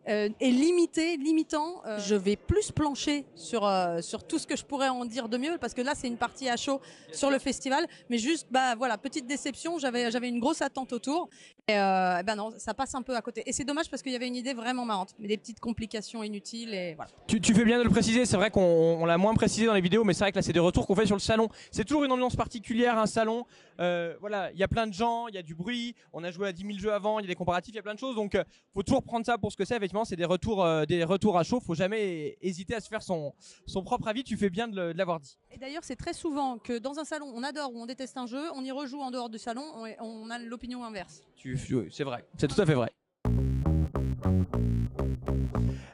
euh, 0.09 0.29
est 0.41 0.51
limité, 0.51 1.17
limitant. 1.17 1.83
Euh, 1.87 1.99
je 1.99 2.15
vais 2.15 2.37
plus 2.37 2.71
plancher 2.71 3.25
sur 3.35 3.67
euh, 3.67 4.01
sur 4.03 4.25
tout 4.25 4.39
ce 4.39 4.47
que 4.47 4.57
je 4.57 4.65
pourrais 4.65 4.89
en 4.89 5.05
dire 5.05 5.29
de 5.29 5.39
mieux 5.39 5.57
parce 5.59 5.73
que 5.73 5.81
là 5.81 5.95
c'est 5.95 6.09
une 6.09 6.19
partie 6.19 6.49
à 6.49 6.57
chaud 6.57 6.81
sur 7.13 7.31
le 7.31 7.39
festival, 7.39 7.87
mais 8.11 8.19
juste 8.19 8.47
bah 8.51 8.75
voilà 8.75 8.99
petite 8.99 9.27
déception. 9.27 9.79
J'avais 9.79 10.29
une 10.29 10.41
grosse 10.41 10.63
attente 10.63 10.93
autour. 10.93 11.29
Et 11.67 11.79
euh, 11.79 12.19
eh 12.21 12.23
ben 12.23 12.37
non, 12.37 12.53
ça 12.59 12.75
passe 12.75 12.95
un 12.95 13.01
peu 13.01 13.17
à 13.17 13.23
côté. 13.23 13.43
Et 13.47 13.53
c'est 13.55 13.65
dommage 13.65 13.89
parce 13.89 14.03
qu'il 14.03 14.13
y 14.13 14.17
avait 14.17 14.27
une 14.27 14.37
idée 14.37 14.53
vraiment 14.53 14.85
marrante, 14.85 15.15
mais 15.19 15.29
des 15.29 15.39
petites 15.39 15.61
complications 15.61 16.23
inutiles 16.23 16.75
et 16.75 16.95
voilà. 16.95 17.11
Tu, 17.27 17.41
tu 17.41 17.55
fais 17.55 17.65
bien 17.65 17.79
de 17.79 17.85
le 17.85 17.89
préciser, 17.89 18.27
c'est 18.27 18.37
vrai 18.37 18.51
qu'on 18.51 18.61
on 18.61 19.07
l'a 19.07 19.17
moins 19.17 19.33
précisé 19.33 19.65
dans 19.65 19.73
les 19.73 19.81
vidéos, 19.81 20.05
mais 20.05 20.13
c'est 20.13 20.25
vrai 20.25 20.33
que 20.33 20.37
là 20.37 20.43
c'est 20.43 20.53
des 20.53 20.59
retours 20.59 20.87
qu'on 20.87 20.95
fait 20.95 21.07
sur 21.07 21.17
le 21.17 21.21
salon. 21.21 21.49
C'est 21.71 21.85
toujours 21.85 22.05
une 22.05 22.13
ambiance 22.13 22.37
particulière, 22.37 22.99
un 22.99 23.07
salon. 23.07 23.47
Euh, 23.81 24.15
voilà, 24.21 24.53
il 24.53 24.59
y 24.59 24.63
a 24.63 24.69
plein 24.69 24.87
de 24.87 24.93
gens, 24.93 25.27
il 25.29 25.37
y 25.37 25.39
a 25.39 25.43
du 25.43 25.55
bruit. 25.55 25.95
On 26.13 26.23
a 26.23 26.31
joué 26.31 26.49
à 26.49 26.53
10 26.53 26.67
000 26.67 26.79
jeux 26.79 26.93
avant, 26.93 27.19
il 27.19 27.23
y 27.23 27.25
a 27.25 27.29
des 27.29 27.35
comparatifs, 27.35 27.73
il 27.73 27.77
y 27.77 27.81
a 27.81 27.83
plein 27.83 27.95
de 27.95 27.99
choses. 27.99 28.15
Donc, 28.15 28.35
euh, 28.35 28.45
faut 28.75 28.83
toujours 28.83 29.03
prendre 29.03 29.25
ça 29.25 29.39
pour 29.39 29.51
ce 29.51 29.57
que 29.57 29.65
c'est. 29.65 29.77
Effectivement, 29.77 30.05
c'est 30.05 30.17
des 30.17 30.27
retours, 30.27 30.63
euh, 30.63 30.85
des 30.85 31.03
retours 31.03 31.39
à 31.39 31.45
chaud. 31.45 31.61
Faut 31.61 31.75
jamais 31.75 32.37
hésiter 32.43 32.75
à 32.75 32.81
se 32.81 32.89
faire 32.89 33.03
son, 33.03 33.33
son 33.67 33.83
propre 33.83 34.09
avis. 34.09 34.23
Tu 34.23 34.37
fais 34.37 34.51
bien 34.51 34.69
de 34.69 34.93
l'avoir 34.95 35.19
dit. 35.19 35.39
Et 35.51 35.57
d'ailleurs, 35.57 35.83
c'est 35.83 35.97
très 35.97 36.13
souvent 36.13 36.59
que 36.59 36.77
dans 36.77 36.99
un 36.99 37.05
salon, 37.05 37.33
on 37.35 37.43
adore 37.43 37.73
ou 37.73 37.81
on 37.81 37.87
déteste 37.87 38.19
un 38.19 38.27
jeu, 38.27 38.51
on 38.55 38.63
y 38.63 38.71
rejoue 38.71 39.01
en 39.01 39.11
dehors 39.11 39.31
du 39.31 39.39
salon, 39.39 39.65
on, 39.75 39.89
on 40.01 40.29
a 40.29 40.39
l'opinion 40.39 40.85
inverse. 40.85 41.23
Tu, 41.37 41.54
c'est 41.57 42.05
vrai, 42.05 42.25
c'est 42.37 42.49
tout 42.49 42.61
à 42.61 42.67
fait 42.67 42.75
vrai. 42.75 42.91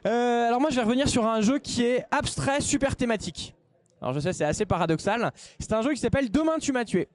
Euh, 0.05 0.47
alors 0.47 0.59
moi 0.59 0.69
je 0.69 0.75
vais 0.75 0.81
revenir 0.83 1.07
sur 1.07 1.25
un 1.25 1.41
jeu 1.41 1.59
qui 1.59 1.83
est 1.83 2.05
abstrait, 2.11 2.61
super 2.61 2.95
thématique. 2.95 3.55
Alors 4.01 4.13
je 4.13 4.19
sais 4.19 4.33
c'est 4.33 4.45
assez 4.45 4.65
paradoxal. 4.65 5.31
C'est 5.59 5.73
un 5.73 5.81
jeu 5.81 5.91
qui 5.91 5.99
s'appelle 5.99 6.31
Demain 6.31 6.57
tu 6.59 6.71
m'as 6.71 6.85
tué. 6.85 7.07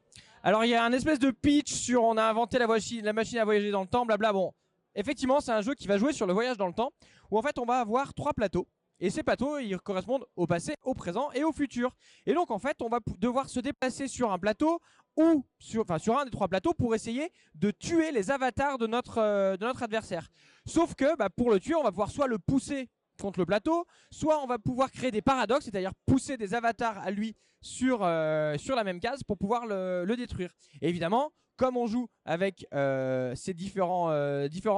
Alors 0.42 0.64
il 0.64 0.70
y 0.70 0.74
a 0.74 0.84
un 0.84 0.92
espèce 0.92 1.18
de 1.18 1.30
pitch 1.30 1.72
sur 1.72 2.04
on 2.04 2.16
a 2.16 2.24
inventé 2.24 2.58
la, 2.58 2.66
la 2.66 3.12
machine 3.12 3.38
à 3.38 3.44
voyager 3.44 3.70
dans 3.70 3.82
le 3.82 3.88
temps, 3.88 4.06
blabla. 4.06 4.32
Bon, 4.32 4.52
effectivement 4.94 5.40
c'est 5.40 5.52
un 5.52 5.62
jeu 5.62 5.74
qui 5.74 5.88
va 5.88 5.98
jouer 5.98 6.12
sur 6.12 6.26
le 6.26 6.32
voyage 6.32 6.56
dans 6.56 6.68
le 6.68 6.72
temps, 6.72 6.92
où 7.30 7.38
en 7.38 7.42
fait 7.42 7.58
on 7.58 7.64
va 7.64 7.80
avoir 7.80 8.14
trois 8.14 8.32
plateaux. 8.32 8.68
Et 8.98 9.10
ces 9.10 9.22
plateaux, 9.22 9.58
ils 9.58 9.76
correspondent 9.78 10.24
au 10.36 10.46
passé, 10.46 10.74
au 10.82 10.94
présent 10.94 11.30
et 11.32 11.44
au 11.44 11.52
futur. 11.52 11.94
Et 12.24 12.32
donc 12.32 12.50
en 12.50 12.58
fait, 12.58 12.80
on 12.80 12.88
va 12.88 13.00
devoir 13.18 13.48
se 13.50 13.60
déplacer 13.60 14.08
sur 14.08 14.32
un 14.32 14.38
plateau 14.38 14.80
ou 15.16 15.44
sur, 15.58 15.84
sur 15.98 16.18
un 16.18 16.24
des 16.24 16.30
trois 16.30 16.48
plateaux 16.48 16.74
pour 16.74 16.94
essayer 16.94 17.30
de 17.54 17.70
tuer 17.70 18.12
les 18.12 18.30
avatars 18.30 18.78
de 18.78 18.86
notre, 18.86 19.18
euh, 19.18 19.56
adversaire. 19.80 20.28
Sauf 20.66 20.94
que 20.94 21.16
bah, 21.16 21.30
pour 21.30 21.50
le 21.50 21.60
tuer, 21.60 21.74
on 21.74 21.82
va 21.82 21.90
pouvoir 21.90 22.10
soit 22.10 22.26
le 22.26 22.38
pousser 22.38 22.88
contre 23.20 23.38
le 23.38 23.46
plateau, 23.46 23.86
soit 24.10 24.42
on 24.42 24.46
va 24.46 24.58
pouvoir 24.58 24.90
créer 24.90 25.10
des 25.10 25.22
paradoxes, 25.22 25.64
c'est-à-dire 25.64 25.92
pousser 26.06 26.36
des 26.36 26.54
avatars 26.54 26.98
à 26.98 27.10
lui 27.10 27.34
sur, 27.62 28.00
euh, 28.02 28.56
la 28.68 28.84
même 28.84 29.00
case 29.00 29.22
pour 29.22 29.38
pouvoir 29.38 29.66
le, 29.66 30.14
détruire. 30.16 30.50
Évidemment, 30.82 31.32
comme 31.56 31.76
on 31.78 31.86
joue 31.86 32.08
avec 32.26 32.66
euh, 32.74 33.34
ces 33.34 33.54
différents 33.54 34.10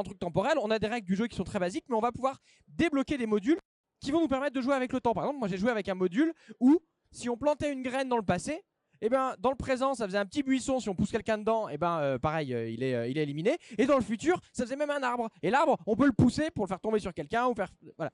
trucs 0.05 0.21
temporels, 0.21 0.59
on 0.63 0.71
a 0.71 0.79
des 0.79 0.87
règles 0.87 1.07
du 1.07 1.17
jeu 1.17 1.27
qui 1.27 1.37
sont 1.37 1.45
très 1.45 1.59
basiques, 1.59 1.85
mais 1.89 1.97
on 1.97 2.01
va 2.01 2.13
pouvoir 2.13 2.39
débloquer 2.69 3.19
des 3.19 3.27
modules 3.27 3.59
qui 4.01 4.13
vont 4.13 4.21
nous 4.21 4.29
permettre 4.29 4.55
de 4.55 4.61
jouer 4.61 4.75
avec 4.75 4.93
le 4.93 5.01
temps. 5.01 5.13
Par 5.13 5.25
exemple, 5.25 5.41
moi 5.41 5.49
j'ai 5.49 5.59
joué 5.59 5.71
avec 5.71 5.89
un 5.89 5.95
module 5.95 6.33
où 6.61 6.81
si 7.11 7.29
on 7.29 7.37
plantait 7.37 7.73
une 7.73 7.83
graine 7.83 8.09
dans 8.09 8.17
le 8.17 8.23
passé, 8.23 8.63
et 9.01 9.09
ben 9.09 9.35
dans 9.39 9.51
le 9.51 9.57
présent 9.57 9.95
ça 9.95 10.07
faisait 10.07 10.19
un 10.19 10.27
petit 10.27 10.43
buisson. 10.43 10.81
Si 10.81 10.89
on 10.89 10.95
pousse 10.95 11.11
quelqu'un 11.11 11.39
dedans 11.39 11.69
et 11.69 11.79
ben 11.79 11.99
euh, 11.99 12.19
pareil 12.19 12.55
euh, 12.55 12.69
il 12.69 12.83
est 12.83 12.95
euh, 12.95 13.09
il 13.09 13.19
est 13.19 13.23
éliminé. 13.23 13.57
Et 13.77 13.87
dans 13.87 13.97
le 13.97 14.03
futur 14.03 14.41
ça 14.53 14.65
faisait 14.65 14.77
même 14.77 14.91
un 14.91 15.03
arbre. 15.03 15.29
Et 15.43 15.51
l'arbre 15.51 15.77
on 15.87 15.97
peut 15.97 16.07
le 16.07 16.13
pousser 16.13 16.51
pour 16.51 16.65
le 16.65 16.69
faire 16.69 16.81
tomber 16.81 16.99
sur 16.99 17.15
quelqu'un 17.15 17.53
voilà. 17.97 18.11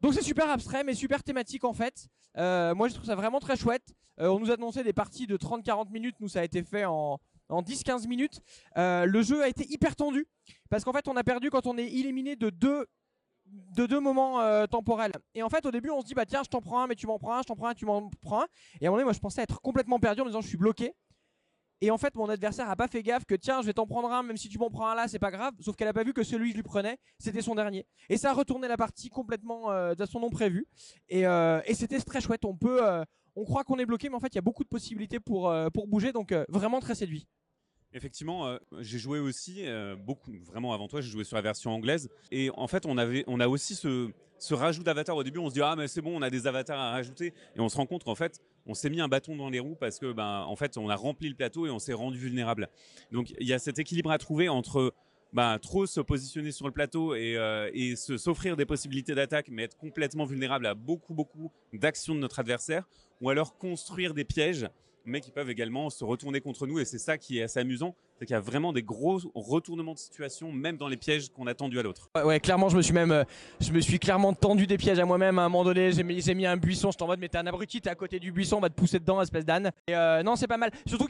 Donc 0.00 0.14
c'est 0.14 0.22
super 0.22 0.50
abstrait 0.50 0.84
mais 0.84 0.94
super 0.94 1.22
thématique 1.22 1.64
en 1.64 1.72
fait. 1.72 2.08
Moi 2.36 2.88
je 2.88 2.94
trouve 2.94 3.06
ça 3.06 3.14
vraiment 3.14 3.40
très 3.40 3.56
chouette. 3.56 3.94
On 4.18 4.38
nous 4.38 4.50
a 4.50 4.54
annoncé 4.54 4.82
des 4.82 4.94
parties 4.94 5.26
de 5.26 5.36
30-40 5.36 5.90
minutes. 5.90 6.16
Nous 6.20 6.28
ça 6.28 6.40
a 6.40 6.44
été 6.44 6.62
fait 6.62 6.84
en 6.84 7.18
en 7.48 7.62
10-15 7.62 8.08
minutes. 8.08 8.40
Le 8.76 9.22
jeu 9.22 9.42
a 9.42 9.48
été 9.48 9.66
hyper 9.70 9.96
tendu. 9.96 10.26
Parce 10.70 10.84
qu'en 10.84 10.92
fait 10.92 11.08
on 11.08 11.16
a 11.16 11.24
perdu 11.24 11.50
quand 11.50 11.66
on 11.66 11.78
est 11.78 11.86
éliminé 11.86 12.36
de 12.36 12.50
deux 12.50 12.86
de 13.46 13.86
deux 13.86 14.00
moments 14.00 14.40
euh, 14.40 14.66
temporels. 14.66 15.12
Et 15.34 15.42
en 15.42 15.48
fait, 15.48 15.64
au 15.66 15.70
début, 15.70 15.90
on 15.90 16.00
se 16.00 16.06
dit, 16.06 16.14
bah 16.14 16.26
tiens, 16.26 16.42
je 16.42 16.48
t'en 16.48 16.60
prends 16.60 16.82
un, 16.82 16.86
mais 16.86 16.94
tu 16.94 17.06
m'en 17.06 17.18
prends 17.18 17.34
un, 17.34 17.42
je 17.42 17.46
t'en 17.46 17.56
prends 17.56 17.68
un, 17.68 17.74
tu 17.74 17.86
m'en 17.86 18.10
prends 18.20 18.42
un. 18.42 18.46
Et 18.80 18.86
à 18.86 18.88
un 18.88 18.90
moment 18.90 18.96
donné, 18.96 19.04
moi, 19.04 19.12
je 19.12 19.20
pensais 19.20 19.42
être 19.42 19.60
complètement 19.60 19.98
perdu 19.98 20.20
en 20.22 20.24
me 20.24 20.30
disant, 20.30 20.40
je 20.40 20.48
suis 20.48 20.56
bloqué. 20.56 20.94
Et 21.82 21.90
en 21.90 21.98
fait, 21.98 22.14
mon 22.16 22.28
adversaire 22.28 22.70
a 22.70 22.76
pas 22.76 22.88
fait 22.88 23.02
gaffe 23.02 23.26
que 23.26 23.34
tiens, 23.34 23.60
je 23.60 23.66
vais 23.66 23.74
t'en 23.74 23.86
prendre 23.86 24.10
un, 24.10 24.22
même 24.22 24.38
si 24.38 24.48
tu 24.48 24.58
m'en 24.58 24.70
prends 24.70 24.88
un 24.88 24.94
là, 24.94 25.08
c'est 25.08 25.18
pas 25.18 25.30
grave. 25.30 25.52
Sauf 25.60 25.76
qu'elle 25.76 25.88
a 25.88 25.92
pas 25.92 26.04
vu 26.04 26.14
que 26.14 26.22
celui 26.22 26.48
que 26.48 26.52
je 26.52 26.56
lui 26.56 26.62
prenais, 26.62 26.98
c'était 27.18 27.42
son 27.42 27.54
dernier. 27.54 27.86
Et 28.08 28.16
ça 28.16 28.30
a 28.30 28.32
retourné 28.32 28.66
la 28.66 28.78
partie 28.78 29.10
complètement 29.10 29.70
euh, 29.70 29.94
de 29.94 30.06
son 30.06 30.20
nom 30.20 30.30
prévu. 30.30 30.66
Et, 31.08 31.26
euh, 31.26 31.60
et 31.66 31.74
c'était 31.74 32.00
très 32.00 32.22
chouette. 32.22 32.46
On 32.46 32.56
peut, 32.56 32.82
euh, 32.82 33.04
on 33.34 33.44
croit 33.44 33.62
qu'on 33.64 33.78
est 33.78 33.84
bloqué, 33.84 34.08
mais 34.08 34.16
en 34.16 34.20
fait, 34.20 34.28
il 34.28 34.36
y 34.36 34.38
a 34.38 34.42
beaucoup 34.42 34.64
de 34.64 34.68
possibilités 34.68 35.20
pour, 35.20 35.54
pour 35.74 35.86
bouger. 35.86 36.12
Donc, 36.12 36.32
vraiment 36.48 36.80
très 36.80 36.94
séduit. 36.94 37.28
Effectivement, 37.92 38.46
euh, 38.46 38.58
j'ai 38.80 38.98
joué 38.98 39.18
aussi 39.20 39.64
euh, 39.66 39.96
beaucoup, 39.96 40.32
vraiment 40.44 40.74
avant 40.74 40.86
toi, 40.86 41.00
j'ai 41.00 41.10
joué 41.10 41.24
sur 41.24 41.36
la 41.36 41.42
version 41.42 41.70
anglaise. 41.70 42.10
Et 42.30 42.50
en 42.54 42.66
fait, 42.66 42.84
on 42.84 42.98
avait, 42.98 43.24
on 43.26 43.40
a 43.40 43.48
aussi 43.48 43.74
ce, 43.74 44.10
rajout 44.50 44.82
d'avatars. 44.82 45.16
Au 45.16 45.22
début, 45.22 45.38
on 45.38 45.48
se 45.48 45.54
dit 45.54 45.62
ah 45.62 45.74
mais 45.76 45.88
c'est 45.88 46.02
bon, 46.02 46.14
on 46.14 46.20
a 46.22 46.28
des 46.28 46.46
avatars 46.46 46.78
à 46.78 46.90
rajouter. 46.90 47.32
Et 47.54 47.60
on 47.60 47.68
se 47.68 47.76
rend 47.76 47.86
compte 47.86 48.04
qu'en 48.04 48.14
fait, 48.14 48.40
on 48.66 48.74
s'est 48.74 48.90
mis 48.90 49.00
un 49.00 49.08
bâton 49.08 49.36
dans 49.36 49.48
les 49.48 49.60
roues 49.60 49.76
parce 49.78 49.98
que 49.98 50.12
ben 50.12 50.42
en 50.46 50.56
fait, 50.56 50.76
on 50.76 50.90
a 50.90 50.96
rempli 50.96 51.28
le 51.28 51.36
plateau 51.36 51.66
et 51.66 51.70
on 51.70 51.78
s'est 51.78 51.94
rendu 51.94 52.18
vulnérable. 52.18 52.68
Donc 53.12 53.32
il 53.40 53.46
y 53.46 53.54
a 53.54 53.58
cet 53.58 53.78
équilibre 53.78 54.10
à 54.10 54.18
trouver 54.18 54.48
entre 54.50 54.92
ben, 55.32 55.58
trop 55.58 55.86
se 55.86 56.00
positionner 56.00 56.52
sur 56.52 56.66
le 56.66 56.72
plateau 56.72 57.14
et, 57.14 57.36
euh, 57.36 57.70
et 57.74 57.96
se- 57.96 58.16
s'offrir 58.16 58.56
des 58.56 58.64
possibilités 58.66 59.14
d'attaque, 59.14 59.48
mais 59.50 59.64
être 59.64 59.76
complètement 59.76 60.24
vulnérable 60.24 60.66
à 60.66 60.74
beaucoup 60.74 61.14
beaucoup 61.14 61.50
d'actions 61.72 62.14
de 62.14 62.20
notre 62.20 62.38
adversaire, 62.38 62.88
ou 63.20 63.30
alors 63.30 63.56
construire 63.58 64.14
des 64.14 64.24
pièges 64.24 64.66
mais 65.06 65.20
qui 65.20 65.30
peuvent 65.30 65.48
également 65.48 65.88
se 65.88 66.04
retourner 66.04 66.40
contre 66.40 66.66
nous. 66.66 66.78
Et 66.78 66.84
c'est 66.84 66.98
ça 66.98 67.16
qui 67.16 67.38
est 67.38 67.42
assez 67.42 67.60
amusant, 67.60 67.94
c'est 68.18 68.26
qu'il 68.26 68.34
y 68.34 68.36
a 68.36 68.40
vraiment 68.40 68.72
des 68.72 68.82
gros 68.82 69.20
retournements 69.34 69.94
de 69.94 69.98
situation, 69.98 70.52
même 70.52 70.76
dans 70.76 70.88
les 70.88 70.96
pièges 70.96 71.30
qu'on 71.30 71.46
a 71.46 71.54
tendus 71.54 71.78
à 71.78 71.82
l'autre. 71.82 72.10
Ouais, 72.24 72.40
clairement, 72.40 72.68
je 72.68 72.76
me 72.76 72.82
suis 72.82 72.92
même, 72.92 73.12
euh, 73.12 73.24
je 73.60 73.72
me 73.72 73.80
suis 73.80 73.98
clairement 73.98 74.34
tendu 74.34 74.66
des 74.66 74.76
pièges 74.76 74.98
à 74.98 75.04
moi-même. 75.04 75.38
À 75.38 75.42
un 75.42 75.48
moment 75.48 75.64
donné, 75.64 75.92
j'ai 75.92 76.02
mis, 76.02 76.22
mis 76.34 76.46
un 76.46 76.56
buisson. 76.56 76.90
J'étais 76.90 77.04
en 77.04 77.06
mode, 77.06 77.20
mais 77.20 77.28
t'es 77.28 77.38
un 77.38 77.46
abruti, 77.46 77.80
t'es 77.80 77.90
à 77.90 77.94
côté 77.94 78.18
du 78.18 78.32
buisson, 78.32 78.56
on 78.56 78.60
va 78.60 78.68
te 78.68 78.74
pousser 78.74 78.98
dedans, 78.98 79.22
espèce 79.22 79.44
d'âne. 79.44 79.70
Euh, 79.90 80.22
non, 80.22 80.36
c'est 80.36 80.48
pas 80.48 80.56
mal. 80.56 80.70
Surtout 80.86 81.06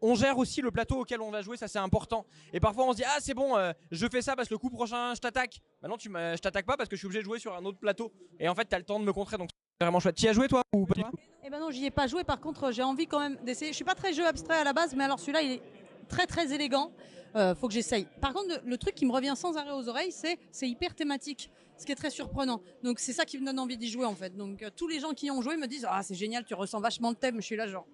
qu'on 0.00 0.14
gère 0.14 0.38
aussi 0.38 0.60
le 0.60 0.70
plateau 0.70 1.00
auquel 1.00 1.20
on 1.20 1.30
va 1.30 1.42
jouer, 1.42 1.56
ça 1.56 1.68
c'est 1.68 1.78
important. 1.78 2.24
Et 2.52 2.60
parfois, 2.60 2.86
on 2.86 2.92
se 2.92 2.98
dit, 2.98 3.04
ah, 3.04 3.18
c'est 3.20 3.34
bon, 3.34 3.56
euh, 3.56 3.72
je 3.90 4.06
fais 4.10 4.22
ça 4.22 4.36
parce 4.36 4.48
que 4.48 4.54
le 4.54 4.58
coup 4.58 4.70
prochain, 4.70 5.14
je 5.14 5.20
t'attaque. 5.20 5.60
Bah 5.80 5.88
non, 5.88 5.96
tu 5.96 6.08
je 6.08 6.38
t'attaque 6.38 6.66
pas 6.66 6.76
parce 6.76 6.88
que 6.88 6.96
je 6.96 7.00
suis 7.00 7.06
obligé 7.06 7.20
de 7.20 7.24
jouer 7.24 7.38
sur 7.38 7.54
un 7.54 7.64
autre 7.64 7.78
plateau. 7.78 8.12
Et 8.38 8.48
en 8.48 8.54
fait, 8.54 8.64
t'as 8.66 8.78
le 8.78 8.84
temps 8.84 9.00
de 9.00 9.04
me 9.04 9.12
contrer, 9.12 9.36
donc 9.36 9.50
vraiment 9.80 10.00
chouette. 10.00 10.16
Tu 10.16 10.26
y 10.26 10.28
as 10.28 10.32
joué 10.32 10.48
toi 10.48 10.62
ou 10.74 10.86
pas 10.86 10.94
du 10.94 11.02
tout 11.02 11.16
Eh 11.44 11.50
ben 11.50 11.60
non, 11.60 11.70
j'y 11.70 11.86
ai 11.86 11.90
pas 11.90 12.06
joué. 12.06 12.24
Par 12.24 12.40
contre, 12.40 12.72
j'ai 12.72 12.82
envie 12.82 13.06
quand 13.06 13.20
même 13.20 13.36
d'essayer. 13.44 13.70
Je 13.72 13.76
suis 13.76 13.84
pas 13.84 13.94
très 13.94 14.12
jeu 14.12 14.26
abstrait 14.26 14.56
à 14.56 14.64
la 14.64 14.72
base, 14.72 14.94
mais 14.94 15.04
alors 15.04 15.18
celui-là, 15.18 15.42
il 15.42 15.52
est 15.52 15.62
très 16.08 16.26
très 16.26 16.52
élégant. 16.52 16.92
Euh, 17.34 17.54
faut 17.54 17.68
que 17.68 17.74
j'essaye. 17.74 18.06
Par 18.20 18.34
contre, 18.34 18.60
le, 18.64 18.76
truc 18.76 18.94
qui 18.94 19.06
me 19.06 19.12
revient 19.12 19.32
sans 19.34 19.56
arrêt 19.56 19.72
aux 19.72 19.88
oreilles, 19.88 20.12
c'est 20.12 20.38
c'est 20.50 20.68
hyper 20.68 20.94
thématique, 20.94 21.50
ce 21.78 21.86
qui 21.86 21.92
est 21.92 21.96
très 21.96 22.10
surprenant. 22.10 22.60
Donc 22.82 22.98
c'est 22.98 23.14
ça 23.14 23.24
qui 23.24 23.38
me 23.38 23.46
donne 23.46 23.58
envie 23.58 23.78
d'y 23.78 23.88
jouer 23.88 24.04
en 24.04 24.14
fait. 24.14 24.36
Donc 24.36 24.62
euh, 24.62 24.70
tous 24.74 24.86
les 24.86 25.00
gens 25.00 25.12
qui 25.12 25.26
y 25.26 25.30
ont 25.30 25.40
joué 25.40 25.56
me 25.56 25.66
disent 25.66 25.86
ah 25.88 26.02
c'est 26.02 26.14
génial, 26.14 26.44
tu 26.44 26.54
ressens 26.54 26.80
vachement 26.80 27.10
le 27.10 27.16
thème. 27.16 27.36
Je 27.36 27.46
suis 27.46 27.56
là 27.56 27.66
genre. 27.66 27.86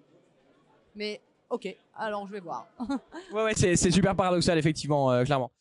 Mais 0.93 1.21
ok, 1.49 1.73
alors 1.95 2.27
je 2.27 2.33
vais 2.33 2.41
voir. 2.41 2.67
Ouais, 3.33 3.43
ouais, 3.43 3.53
c'est 3.55 3.75
c'est 3.75 3.91
super 3.91 4.15
paradoxal, 4.15 4.57
effectivement, 4.57 5.11
euh, 5.11 5.23
clairement. 5.23 5.51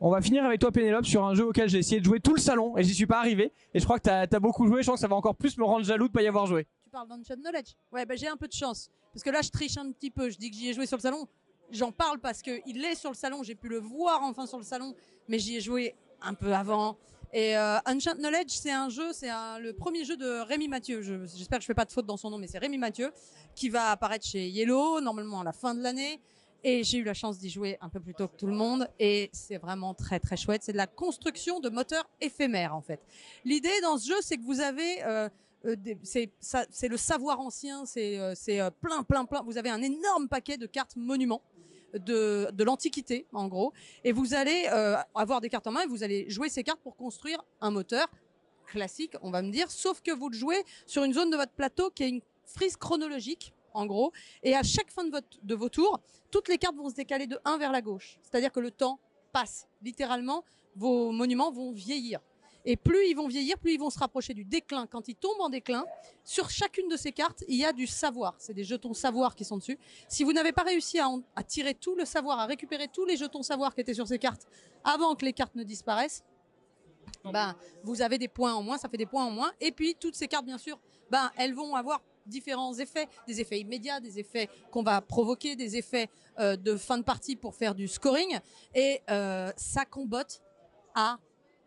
On 0.00 0.10
va 0.10 0.20
finir 0.22 0.44
avec 0.44 0.60
toi, 0.60 0.70
Pénélope, 0.70 1.06
sur 1.06 1.24
un 1.24 1.34
jeu 1.34 1.44
auquel 1.46 1.68
j'ai 1.68 1.78
essayé 1.78 2.00
de 2.00 2.04
jouer 2.04 2.20
tout 2.20 2.34
le 2.34 2.40
salon 2.40 2.76
et 2.76 2.84
j'y 2.84 2.94
suis 2.94 3.06
pas 3.06 3.18
arrivé. 3.18 3.52
Et 3.74 3.80
je 3.80 3.84
crois 3.84 3.98
que 3.98 4.04
t'as 4.04 4.20
as 4.30 4.40
beaucoup 4.40 4.66
joué. 4.66 4.82
Je 4.82 4.86
pense 4.86 4.96
que 4.96 5.00
ça 5.00 5.08
va 5.08 5.16
encore 5.16 5.34
plus 5.34 5.58
me 5.58 5.64
rendre 5.64 5.84
jaloux 5.84 6.06
de 6.06 6.12
pas 6.12 6.22
y 6.22 6.28
avoir 6.28 6.46
joué. 6.46 6.66
Tu 6.84 6.90
parles 6.90 7.08
d'Ancient 7.08 7.34
Knowledge 7.36 7.72
Ouais, 7.90 8.06
ben 8.06 8.16
j'ai 8.16 8.28
un 8.28 8.36
peu 8.36 8.46
de 8.46 8.52
chance. 8.52 8.90
Parce 9.12 9.24
que 9.24 9.30
là, 9.30 9.42
je 9.42 9.50
triche 9.50 9.76
un 9.76 9.90
petit 9.90 10.10
peu. 10.10 10.30
Je 10.30 10.38
dis 10.38 10.50
que 10.50 10.56
j'y 10.56 10.68
ai 10.68 10.72
joué 10.72 10.86
sur 10.86 10.96
le 10.98 11.02
salon. 11.02 11.26
J'en 11.72 11.90
parle 11.90 12.18
parce 12.20 12.42
qu'il 12.42 12.84
est 12.84 12.94
sur 12.94 13.10
le 13.10 13.16
salon. 13.16 13.42
J'ai 13.42 13.56
pu 13.56 13.68
le 13.68 13.78
voir 13.78 14.22
enfin 14.22 14.46
sur 14.46 14.58
le 14.58 14.64
salon. 14.64 14.94
Mais 15.26 15.40
j'y 15.40 15.56
ai 15.56 15.60
joué 15.60 15.96
un 16.22 16.34
peu 16.34 16.52
avant. 16.54 16.96
Et 17.32 17.58
euh, 17.58 17.76
Knowledge, 18.18 18.50
c'est 18.50 18.70
un 18.70 18.88
jeu, 18.88 19.12
c'est 19.12 19.28
le 19.60 19.72
premier 19.72 20.04
jeu 20.04 20.16
de 20.16 20.40
Rémi 20.46 20.68
Mathieu. 20.68 21.02
Je- 21.02 21.26
J'espère 21.26 21.58
que 21.58 21.62
je 21.62 21.66
fais 21.66 21.74
pas 21.74 21.84
de 21.84 21.90
faute 21.92 22.06
dans 22.06 22.16
son 22.16 22.30
nom, 22.30 22.38
mais 22.38 22.46
c'est 22.46 22.56
Rémi 22.58 22.78
Mathieu 22.78 23.10
qui 23.54 23.68
va 23.68 23.90
apparaître 23.90 24.24
chez 24.26 24.48
Yellow, 24.48 25.00
normalement 25.00 25.40
à 25.40 25.44
la 25.44 25.52
fin 25.52 25.74
de 25.74 25.82
l'année. 25.82 26.20
Et 26.64 26.82
j'ai 26.82 26.98
eu 26.98 27.04
la 27.04 27.14
chance 27.14 27.38
d'y 27.38 27.50
jouer 27.50 27.78
un 27.80 27.88
peu 27.88 28.00
plus 28.00 28.14
tôt 28.14 28.28
que 28.28 28.36
tout 28.36 28.46
le 28.46 28.54
monde. 28.54 28.88
Et 28.98 29.30
c'est 29.32 29.58
vraiment 29.58 29.94
très 29.94 30.18
très 30.18 30.36
chouette. 30.36 30.62
C'est 30.62 30.72
de 30.72 30.76
la 30.76 30.86
construction 30.86 31.60
de 31.60 31.68
moteurs 31.68 32.08
éphémères 32.20 32.74
en 32.74 32.80
fait. 32.80 33.00
L'idée 33.44 33.80
dans 33.82 33.98
ce 33.98 34.08
jeu, 34.08 34.16
c'est 34.20 34.36
que 34.36 34.44
vous 34.44 34.60
avez... 34.60 35.04
Euh, 35.04 35.28
euh, 35.64 35.74
c'est 36.40 36.88
le 36.88 36.96
savoir 36.96 37.40
ancien, 37.40 37.84
c'est 37.84 38.18
euh, 38.20 38.70
plein, 38.80 39.02
plein, 39.02 39.24
plein. 39.24 39.42
Vous 39.42 39.58
avez 39.58 39.70
un 39.70 39.82
énorme 39.82 40.28
paquet 40.28 40.56
de 40.56 40.66
cartes 40.66 40.94
monuments 40.96 41.42
de, 41.94 42.48
de 42.52 42.64
l'Antiquité, 42.64 43.26
en 43.32 43.48
gros. 43.48 43.72
Et 44.04 44.12
vous 44.12 44.34
allez 44.34 44.66
avoir 45.14 45.40
des 45.40 45.48
cartes 45.48 45.66
en 45.66 45.72
main 45.72 45.82
et 45.82 45.86
vous 45.86 46.04
allez 46.04 46.30
jouer 46.30 46.48
ces 46.48 46.62
cartes 46.62 46.80
pour 46.80 46.96
construire 46.96 47.44
un 47.60 47.70
moteur 47.70 48.06
classique, 48.68 49.14
on 49.22 49.30
va 49.30 49.42
me 49.42 49.50
dire, 49.50 49.70
sauf 49.70 50.00
que 50.00 50.12
vous 50.12 50.28
le 50.28 50.36
jouez 50.36 50.62
sur 50.86 51.02
une 51.02 51.14
zone 51.14 51.30
de 51.30 51.36
votre 51.36 51.52
plateau 51.52 51.90
qui 51.90 52.02
est 52.04 52.08
une 52.08 52.20
frise 52.44 52.76
chronologique, 52.76 53.54
en 53.78 53.86
gros. 53.86 54.12
Et 54.42 54.54
à 54.54 54.62
chaque 54.62 54.90
fin 54.90 55.04
de, 55.04 55.10
votre, 55.10 55.38
de 55.42 55.54
vos 55.54 55.68
tours, 55.68 56.00
toutes 56.30 56.48
les 56.48 56.58
cartes 56.58 56.76
vont 56.76 56.90
se 56.90 56.94
décaler 56.94 57.26
de 57.26 57.38
1 57.44 57.58
vers 57.58 57.72
la 57.72 57.80
gauche. 57.80 58.18
C'est-à-dire 58.22 58.52
que 58.52 58.60
le 58.60 58.70
temps 58.70 58.98
passe. 59.32 59.66
Littéralement, 59.82 60.44
vos 60.76 61.10
monuments 61.12 61.50
vont 61.50 61.72
vieillir. 61.72 62.20
Et 62.64 62.76
plus 62.76 63.08
ils 63.08 63.14
vont 63.14 63.28
vieillir, 63.28 63.56
plus 63.58 63.74
ils 63.74 63.78
vont 63.78 63.88
se 63.88 63.98
rapprocher 63.98 64.34
du 64.34 64.44
déclin. 64.44 64.86
Quand 64.86 65.08
ils 65.08 65.14
tombent 65.14 65.40
en 65.40 65.48
déclin, 65.48 65.84
sur 66.24 66.50
chacune 66.50 66.88
de 66.88 66.96
ces 66.96 67.12
cartes, 67.12 67.44
il 67.48 67.56
y 67.56 67.64
a 67.64 67.72
du 67.72 67.86
savoir. 67.86 68.34
C'est 68.38 68.52
des 68.52 68.64
jetons 68.64 68.94
savoir 68.94 69.36
qui 69.36 69.44
sont 69.44 69.56
dessus. 69.56 69.78
Si 70.08 70.24
vous 70.24 70.32
n'avez 70.32 70.52
pas 70.52 70.64
réussi 70.64 70.98
à, 70.98 71.08
à 71.36 71.42
tirer 71.44 71.74
tout 71.74 71.94
le 71.94 72.04
savoir, 72.04 72.40
à 72.40 72.46
récupérer 72.46 72.88
tous 72.88 73.04
les 73.04 73.16
jetons 73.16 73.42
savoir 73.42 73.74
qui 73.74 73.80
étaient 73.80 73.94
sur 73.94 74.08
ces 74.08 74.18
cartes 74.18 74.46
avant 74.84 75.14
que 75.14 75.24
les 75.24 75.32
cartes 75.32 75.54
ne 75.54 75.62
disparaissent, 75.62 76.24
ben, 77.24 77.56
vous 77.82 78.02
avez 78.02 78.18
des 78.18 78.28
points 78.28 78.54
en 78.54 78.62
moins, 78.62 78.78
ça 78.78 78.88
fait 78.88 78.96
des 78.96 79.06
points 79.06 79.24
en 79.24 79.30
moins. 79.30 79.52
Et 79.60 79.72
puis, 79.72 79.94
toutes 79.94 80.14
ces 80.14 80.28
cartes, 80.28 80.44
bien 80.44 80.58
sûr, 80.58 80.78
ben, 81.10 81.30
elles 81.36 81.54
vont 81.54 81.74
avoir 81.74 82.02
différents 82.28 82.74
effets, 82.74 83.08
des 83.26 83.40
effets 83.40 83.60
immédiats, 83.60 84.00
des 84.00 84.18
effets 84.18 84.48
qu'on 84.70 84.82
va 84.82 85.00
provoquer, 85.00 85.56
des 85.56 85.76
effets 85.76 86.08
euh, 86.38 86.56
de 86.56 86.76
fin 86.76 86.98
de 86.98 87.02
partie 87.02 87.36
pour 87.36 87.54
faire 87.54 87.74
du 87.74 87.88
scoring. 87.88 88.38
Et 88.74 89.00
euh, 89.10 89.50
ça 89.56 89.84
combotte 89.84 90.42
à 90.94 91.18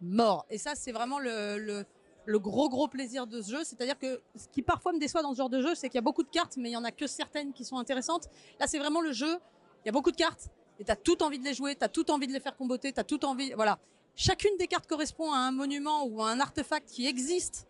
mort. 0.02 0.46
Et 0.50 0.58
ça, 0.58 0.76
c'est 0.76 0.92
vraiment 0.92 1.20
le, 1.20 1.86
gros, 2.28 2.70
gros 2.70 2.88
plaisir 2.88 3.28
de 3.28 3.42
ce 3.42 3.52
jeu. 3.52 3.64
C'est-à-dire 3.64 3.98
que 3.98 4.22
ce 4.36 4.48
qui 4.48 4.62
parfois 4.62 4.94
me 4.94 5.00
déçoit 5.00 5.22
dans 5.22 5.32
ce 5.32 5.38
genre 5.38 5.50
de 5.50 5.62
jeu, 5.62 5.76
c'est 5.76 5.90
qu'il 5.90 5.98
y 5.98 6.00
a 6.00 6.04
beaucoup 6.04 6.24
de 6.24 6.30
cartes, 6.30 6.58
mais 6.58 6.70
il 6.70 6.74
y 6.74 6.78
en 6.78 6.84
a 6.84 6.92
que 6.92 7.08
certaines 7.08 7.54
qui 7.54 7.66
sont 7.66 7.78
intéressantes. 7.78 8.30
Là, 8.60 8.68
c'est 8.68 8.80
vraiment 8.80 9.02
le 9.02 9.12
jeu. 9.12 9.38
Il 9.84 9.88
y 9.88 9.90
a 9.90 9.92
beaucoup 9.92 10.12
de 10.12 10.18
cartes 10.18 10.50
et 10.80 10.84
tu 10.84 10.92
as 10.92 10.96
tout 10.96 11.22
envie 11.24 11.40
de 11.40 11.44
les 11.44 11.54
jouer, 11.54 11.76
tu 11.76 11.84
as 11.84 11.90
tout 11.90 12.10
envie 12.12 12.28
de 12.28 12.34
les 12.34 12.40
faire 12.40 12.56
comboter, 12.56 12.92
tu 12.92 13.00
as 13.00 13.04
tout 13.04 13.24
envie. 13.26 13.54
Voilà. 13.54 13.80
Chacune 14.16 14.58
des 14.58 14.68
cartes 14.68 14.88
correspond 14.88 15.32
à 15.32 15.38
un 15.38 15.52
monument 15.52 16.06
ou 16.06 16.22
à 16.22 16.30
un 16.30 16.40
artefact 16.40 16.90
qui 16.90 17.08
existe 17.08 17.68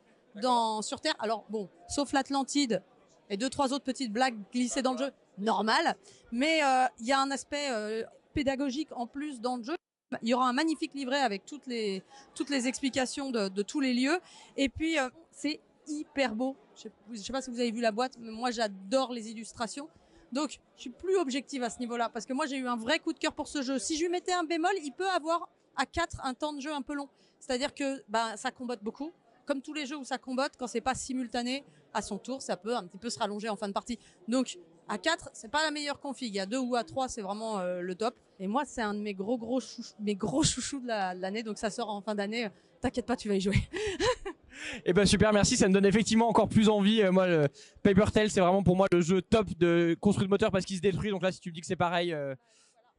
sur 0.82 1.02
Terre. 1.02 1.16
Alors, 1.20 1.46
bon, 1.50 1.70
sauf 1.88 2.12
l'Atlantide 2.14 2.82
et 3.30 3.38
deux, 3.38 3.50
trois 3.50 3.74
autres 3.74 3.86
petites 3.86 4.12
blagues 4.12 4.38
glissées 4.52 4.82
dans 4.82 4.94
le 4.94 4.98
jeu, 4.98 5.12
normal. 5.38 5.96
Mais 6.32 6.64
euh, 6.64 6.86
il 7.00 7.08
y 7.08 7.12
a 7.12 7.20
un 7.20 7.32
aspect 7.32 7.70
euh, 7.72 8.04
pédagogique 8.34 8.90
en 8.92 9.08
plus 9.08 9.40
dans 9.40 9.58
le 9.58 9.64
jeu. 9.64 9.76
Il 10.22 10.28
y 10.28 10.34
aura 10.34 10.50
un 10.50 10.54
magnifique 10.54 10.94
livret 10.94 11.22
avec 11.22 11.46
toutes 11.46 11.66
les, 11.68 12.04
toutes 12.36 12.50
les 12.50 12.68
explications 12.68 13.32
de, 13.32 13.62
tous 13.62 13.80
les 13.80 13.94
lieux. 13.94 14.20
Et 14.58 14.68
puis, 14.68 15.00
euh, 15.00 15.10
c'est 15.32 15.62
hyper 15.88 16.36
beau. 16.36 16.58
Je 16.76 16.90
ne 17.10 17.16
sais 17.16 17.32
pas 17.32 17.42
si 17.42 17.50
vous 17.50 17.60
avez 17.60 17.72
vu 17.72 17.80
la 17.80 17.94
boîte, 17.94 18.18
mais 18.20 18.32
moi, 18.32 18.52
j'adore 18.52 19.14
les 19.14 19.30
illustrations. 19.30 19.88
Donc, 20.34 20.60
je 20.76 20.82
suis 20.82 20.90
plus 20.90 21.18
objective 21.18 21.64
à 21.64 21.70
ce 21.70 21.80
niveau-là, 21.80 22.10
parce 22.10 22.26
que 22.26 22.34
moi, 22.34 22.46
j'ai 22.46 22.58
eu 22.58 22.68
un 22.68 22.78
vrai 22.78 23.00
coup 23.00 23.14
de 23.14 23.20
cœur 23.20 23.34
pour 23.34 23.48
ce 23.48 23.62
jeu. 23.62 23.80
Si 23.80 23.96
je 23.96 24.04
lui 24.04 24.10
mettais 24.10 24.32
un 24.34 24.44
bémol, 24.44 24.72
il 24.84 24.92
peut 24.92 25.10
avoir 25.10 25.48
à 25.76 25.86
4 25.86 26.22
un 26.26 26.34
temps 26.34 26.54
de 26.54 26.62
jeu 26.62 26.74
un 26.74 26.82
peu 26.82 26.94
long. 26.94 27.10
C'est-à-dire 27.40 27.74
que 27.74 28.04
bah, 28.08 28.36
ça 28.38 28.52
combotte 28.52 28.84
beaucoup. 28.84 29.12
Comme 29.52 29.62
tous 29.62 29.74
les 29.74 29.86
jeux 29.86 29.98
où 29.98 30.06
ça 30.06 30.18
combotte, 30.18 30.54
quand 30.58 30.68
c'est 30.68 30.80
pas 30.80 30.96
simultané, 30.96 31.66
à 31.94 32.02
son 32.02 32.18
tour, 32.18 32.42
ça 32.42 32.56
peut 32.56 32.74
un 32.74 32.86
petit 32.88 32.98
peu 32.98 33.10
se 33.10 33.20
rallonger 33.20 33.50
en 33.50 33.58
fin 33.58 33.68
de 33.68 33.74
partie. 33.74 34.00
Donc, 34.30 34.58
à 34.88 34.98
4, 34.98 35.30
c'est 35.34 35.52
pas 35.52 35.62
la 35.66 35.72
meilleure 35.72 36.00
config. 36.00 36.40
À 36.40 36.46
2 36.46 36.58
ou 36.58 36.78
à 36.78 36.86
3, 36.86 37.10
c'est 37.10 37.22
vraiment 37.22 37.60
euh, 37.60 37.82
le 37.82 37.94
top. 37.96 38.16
Et 38.40 38.48
moi, 38.48 38.64
c'est 38.66 38.82
un 38.82 38.94
de 38.94 39.02
mes 39.02 39.14
gros, 39.14 39.38
gros, 39.38 39.60
chouchous, 39.60 39.92
mes 40.00 40.16
gros 40.16 40.42
chouchous 40.44 40.80
de 40.80 40.88
la- 40.88 41.14
de 41.14 41.20
l'année. 41.20 41.44
Donc, 41.44 41.58
ça 41.58 41.70
sort 41.70 41.90
en 41.90 42.00
fin 42.00 42.16
d'année. 42.16 42.48
T'inquiète 42.80 43.06
pas, 43.06 43.18
tu 43.18 43.28
vas 43.28 43.36
y 43.36 43.42
jouer. 43.42 43.58
Et 44.86 44.94
ben 44.94 45.06
super, 45.06 45.34
merci, 45.34 45.58
ça 45.58 45.68
me 45.68 45.74
donne 45.74 45.86
effectivement 45.86 46.30
encore 46.30 46.48
plus 46.48 46.70
envie. 46.70 47.02
Euh, 47.02 47.12
moi, 47.12 47.28
le 47.28 47.48
Paper 47.84 48.06
Tail, 48.10 48.30
c'est 48.30 48.40
vraiment 48.40 48.64
pour 48.64 48.78
moi 48.78 48.88
le 48.94 49.02
jeu 49.02 49.22
top 49.22 49.50
de 49.58 49.98
construire 50.00 50.28
de 50.28 50.32
moteur 50.32 50.50
parce 50.50 50.64
qu'il 50.64 50.78
se 50.78 50.82
détruit. 50.82 51.10
Donc 51.10 51.24
là, 51.24 51.32
si 51.34 51.42
tu 51.42 51.50
me 51.50 51.54
dis 51.56 51.60
que 51.60 51.68
c'est 51.68 51.76
pareil, 51.76 52.14
euh, 52.14 52.36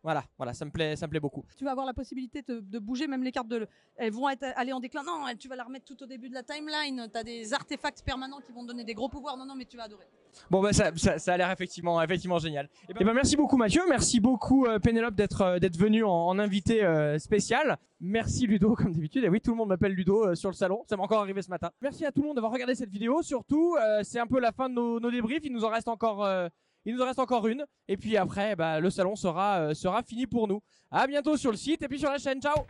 voilà, 0.03 0.25
voilà, 0.37 0.53
ça 0.55 0.65
me 0.65 0.71
plaît, 0.71 0.97
ça 0.97 1.07
me 1.07 1.11
plaît 1.11 1.21
beaucoup. 1.21 1.45
tu 1.57 1.65
vas 1.65 1.71
avoir 1.71 1.87
la 1.87 1.95
possibilité 1.95 2.43
de, 2.43 2.61
de 2.61 2.79
bouger 2.79 3.07
même 3.07 3.23
les 3.23 3.33
cartes 3.33 3.49
de 3.49 3.67
elles 3.97 4.13
vont 4.13 4.29
être 4.29 4.45
aller 4.57 4.73
en 4.73 4.81
déclin 4.81 5.03
non 5.05 5.25
tu 5.39 5.49
vas 5.49 5.57
la 5.57 5.65
remettre 5.65 5.85
tout 5.85 6.03
au 6.03 6.07
début 6.07 6.29
de 6.29 6.35
la 6.35 6.43
timeline 6.43 7.09
tu 7.13 7.19
as 7.19 7.23
des 7.25 7.53
artefacts 7.55 8.03
permanents 8.05 8.41
qui 8.41 8.53
vont 8.53 8.63
te 8.63 8.69
donner 8.69 8.85
des 8.85 8.95
gros 8.95 9.09
pouvoirs 9.09 9.37
non 9.37 9.47
non 9.47 9.55
mais 9.55 9.65
tu 9.65 9.77
vas 9.77 9.85
adorer 9.85 10.07
Bon 10.51 10.63
bah 10.63 10.73
ça, 10.73 10.91
ça, 10.97 11.19
ça 11.19 11.35
a 11.35 11.37
l'air 11.37 11.51
effectivement, 11.51 12.01
effectivement 12.03 12.39
génial. 12.39 12.71
Et 12.89 13.05
ben, 13.05 13.13
merci 13.13 13.37
beaucoup 13.37 13.59
Mathieu, 13.59 13.83
merci 13.87 14.19
beaucoup 14.19 14.65
euh, 14.65 14.79
Pénélope 14.79 15.15
d'être 15.15 15.43
euh, 15.43 15.59
d'être 15.59 15.77
venu 15.77 16.05
en, 16.05 16.11
en 16.11 16.39
invité 16.39 16.83
euh, 16.85 17.19
spécial. 17.19 17.77
Merci 18.01 18.47
Ludo 18.47 18.75
comme 18.75 18.93
d'habitude. 18.95 19.25
Et 19.25 19.29
oui, 19.29 19.43
tout 19.43 19.51
le 19.51 19.59
monde 19.59 19.69
m'appelle 19.69 19.93
Ludo 19.93 20.27
euh, 20.29 20.35
sur 20.35 20.49
le 20.49 20.55
salon. 20.57 20.85
Ça 20.89 20.97
m'est 20.97 21.03
encore 21.03 21.21
arrivé 21.21 21.43
ce 21.43 21.51
matin. 21.51 21.71
Merci 21.83 22.07
à 22.07 22.13
tout 22.13 22.23
le 22.23 22.29
monde 22.29 22.37
d'avoir 22.37 22.51
regardé 22.53 22.75
cette 22.75 22.89
vidéo. 22.91 23.21
Surtout, 23.23 23.77
euh, 23.77 24.01
c'est 24.05 24.19
un 24.19 24.27
peu 24.27 24.41
la 24.41 24.53
fin 24.53 24.71
de 24.71 24.75
nos, 24.75 24.99
nos 24.99 25.11
débriefs. 25.11 25.43
Il 25.45 25.53
nous 25.53 25.65
en 25.65 25.69
reste 25.71 25.87
encore, 25.89 26.25
euh, 26.25 26.49
il 26.85 26.95
nous 26.95 27.03
en 27.03 27.07
reste 27.07 27.19
encore 27.19 27.47
une. 27.47 27.65
Et 27.89 27.97
puis 27.97 28.17
après, 28.17 28.57
bah, 28.57 28.81
le 28.81 28.91
salon 28.91 29.17
sera 29.17 29.61
euh, 29.61 29.75
sera 29.75 30.03
fini 30.03 30.27
pour 30.27 30.49
nous. 30.49 30.61
À 30.91 31.07
bientôt 31.07 31.37
sur 31.37 31.51
le 31.51 31.57
site 31.57 31.83
et 31.83 31.89
puis 31.89 31.99
sur 31.99 32.11
la 32.11 32.19
chaîne. 32.19 32.41
Ciao. 32.41 32.67